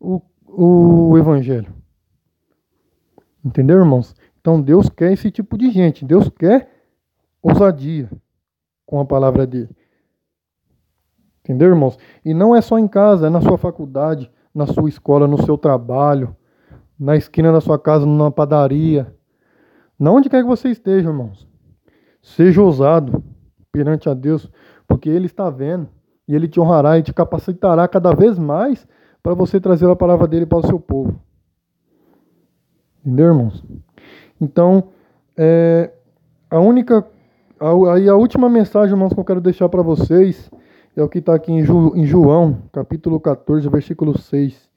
o, 0.00 0.20
o 0.46 1.16
evangelho. 1.16 1.72
Entendeu, 3.44 3.78
irmãos? 3.78 4.14
Então 4.40 4.60
Deus 4.60 4.88
quer 4.88 5.12
esse 5.12 5.30
tipo 5.30 5.56
de 5.56 5.70
gente. 5.70 6.04
Deus 6.04 6.28
quer 6.28 6.70
ousadia 7.42 8.10
com 8.84 9.00
a 9.00 9.04
palavra 9.04 9.46
dele. 9.46 9.70
Entendeu, 11.40 11.68
irmãos? 11.68 11.98
E 12.24 12.34
não 12.34 12.54
é 12.54 12.60
só 12.60 12.78
em 12.78 12.88
casa, 12.88 13.28
é 13.28 13.30
na 13.30 13.40
sua 13.40 13.56
faculdade, 13.56 14.30
na 14.54 14.66
sua 14.66 14.88
escola, 14.88 15.26
no 15.26 15.42
seu 15.44 15.56
trabalho, 15.56 16.36
na 16.98 17.16
esquina 17.16 17.52
da 17.52 17.60
sua 17.60 17.78
casa, 17.78 18.04
numa 18.04 18.30
padaria. 18.30 19.14
Na 19.98 20.10
onde 20.10 20.28
quer 20.28 20.42
que 20.42 20.48
você 20.48 20.68
esteja, 20.68 21.08
irmãos. 21.08 21.48
Seja 22.34 22.62
ousado 22.62 23.22
perante 23.72 24.08
a 24.08 24.14
Deus, 24.14 24.50
porque 24.86 25.08
Ele 25.08 25.26
está 25.26 25.48
vendo 25.48 25.88
e 26.26 26.34
Ele 26.34 26.46
te 26.46 26.60
honrará 26.60 26.98
e 26.98 27.02
te 27.02 27.12
capacitará 27.12 27.88
cada 27.88 28.12
vez 28.14 28.38
mais 28.38 28.86
para 29.22 29.34
você 29.34 29.58
trazer 29.58 29.88
a 29.88 29.96
palavra 29.96 30.26
dele 30.26 30.44
para 30.44 30.58
o 30.58 30.66
seu 30.66 30.78
povo. 30.78 31.18
Entendeu, 33.00 33.28
irmãos? 33.28 33.64
Então, 34.40 34.88
é, 35.36 35.90
a 36.50 36.60
única 36.60 37.06
aí 37.92 38.08
a 38.08 38.14
última 38.14 38.48
mensagem, 38.48 38.94
irmãos, 38.94 39.12
que 39.12 39.18
eu 39.18 39.24
quero 39.24 39.40
deixar 39.40 39.68
para 39.68 39.82
vocês 39.82 40.50
é 40.94 41.02
o 41.02 41.08
que 41.08 41.18
está 41.18 41.34
aqui 41.34 41.50
em, 41.50 41.60
em 41.60 42.04
João, 42.04 42.58
capítulo 42.72 43.18
14, 43.18 43.68
versículo 43.68 44.18
6. 44.18 44.68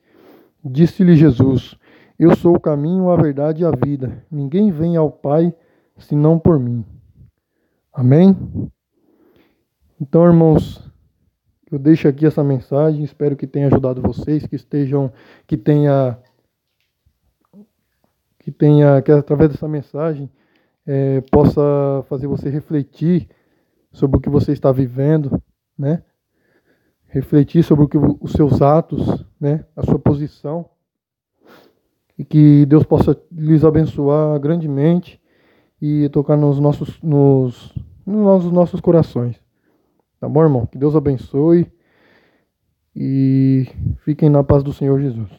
Disse-lhe 0.64 1.16
Jesus: 1.16 1.76
Eu 2.18 2.36
sou 2.36 2.56
o 2.56 2.60
caminho, 2.60 3.10
a 3.10 3.16
verdade 3.18 3.64
e 3.64 3.66
a 3.66 3.72
vida. 3.72 4.24
Ninguém 4.32 4.72
vem 4.72 4.96
ao 4.96 5.12
Pai 5.12 5.54
senão 5.98 6.40
por 6.40 6.58
mim. 6.58 6.86
Amém? 7.94 8.36
Então, 10.00 10.26
irmãos, 10.26 10.82
eu 11.72 11.78
deixo 11.78 12.08
aqui 12.08 12.26
essa 12.26 12.44
mensagem, 12.44 13.04
espero 13.04 13.36
que 13.36 13.46
tenha 13.46 13.68
ajudado 13.68 14.02
vocês, 14.02 14.48
que 14.48 14.56
estejam, 14.56 15.12
que 15.46 15.58
tenha, 15.58 16.18
que 18.40 18.50
tenha, 18.50 19.02
que 19.02 19.12
através 19.12 19.52
dessa 19.52 19.68
mensagem 19.68 20.30
é, 20.88 21.22
possa 21.30 21.62
fazer 22.08 22.28
você 22.28 22.50
refletir 22.50 23.30
sobre 23.92 24.18
o 24.18 24.22
que 24.22 24.30
você 24.30 24.54
está 24.54 24.72
vivendo, 24.72 25.42
né? 25.78 26.04
Refletir 27.08 27.62
sobre 27.64 27.86
o 27.86 27.88
que, 27.90 27.98
os 27.98 28.32
seus 28.32 28.62
atos, 28.62 29.26
né? 29.40 29.66
A 29.76 29.84
sua 29.84 30.00
posição 30.00 30.70
e 32.18 32.24
que 32.24 32.66
Deus 32.66 32.84
possa 32.84 33.20
lhes 33.32 33.64
abençoar 33.64 34.40
grandemente 34.40 35.21
e 35.82 36.08
tocar 36.10 36.38
nos 36.38 36.60
nossos, 36.60 37.02
nos, 37.02 37.74
nos 38.06 38.52
nossos 38.52 38.80
corações. 38.80 39.36
Tá 40.20 40.30
bom, 40.30 40.44
irmão? 40.44 40.66
Que 40.66 40.78
Deus 40.78 40.96
abençoe 40.96 41.66
e 42.96 43.68
fiquem 44.06 44.30
na 44.30 44.44
paz 44.44 44.64
do 44.64 44.72
Senhor 44.72 45.02
Jesus. 45.02 45.30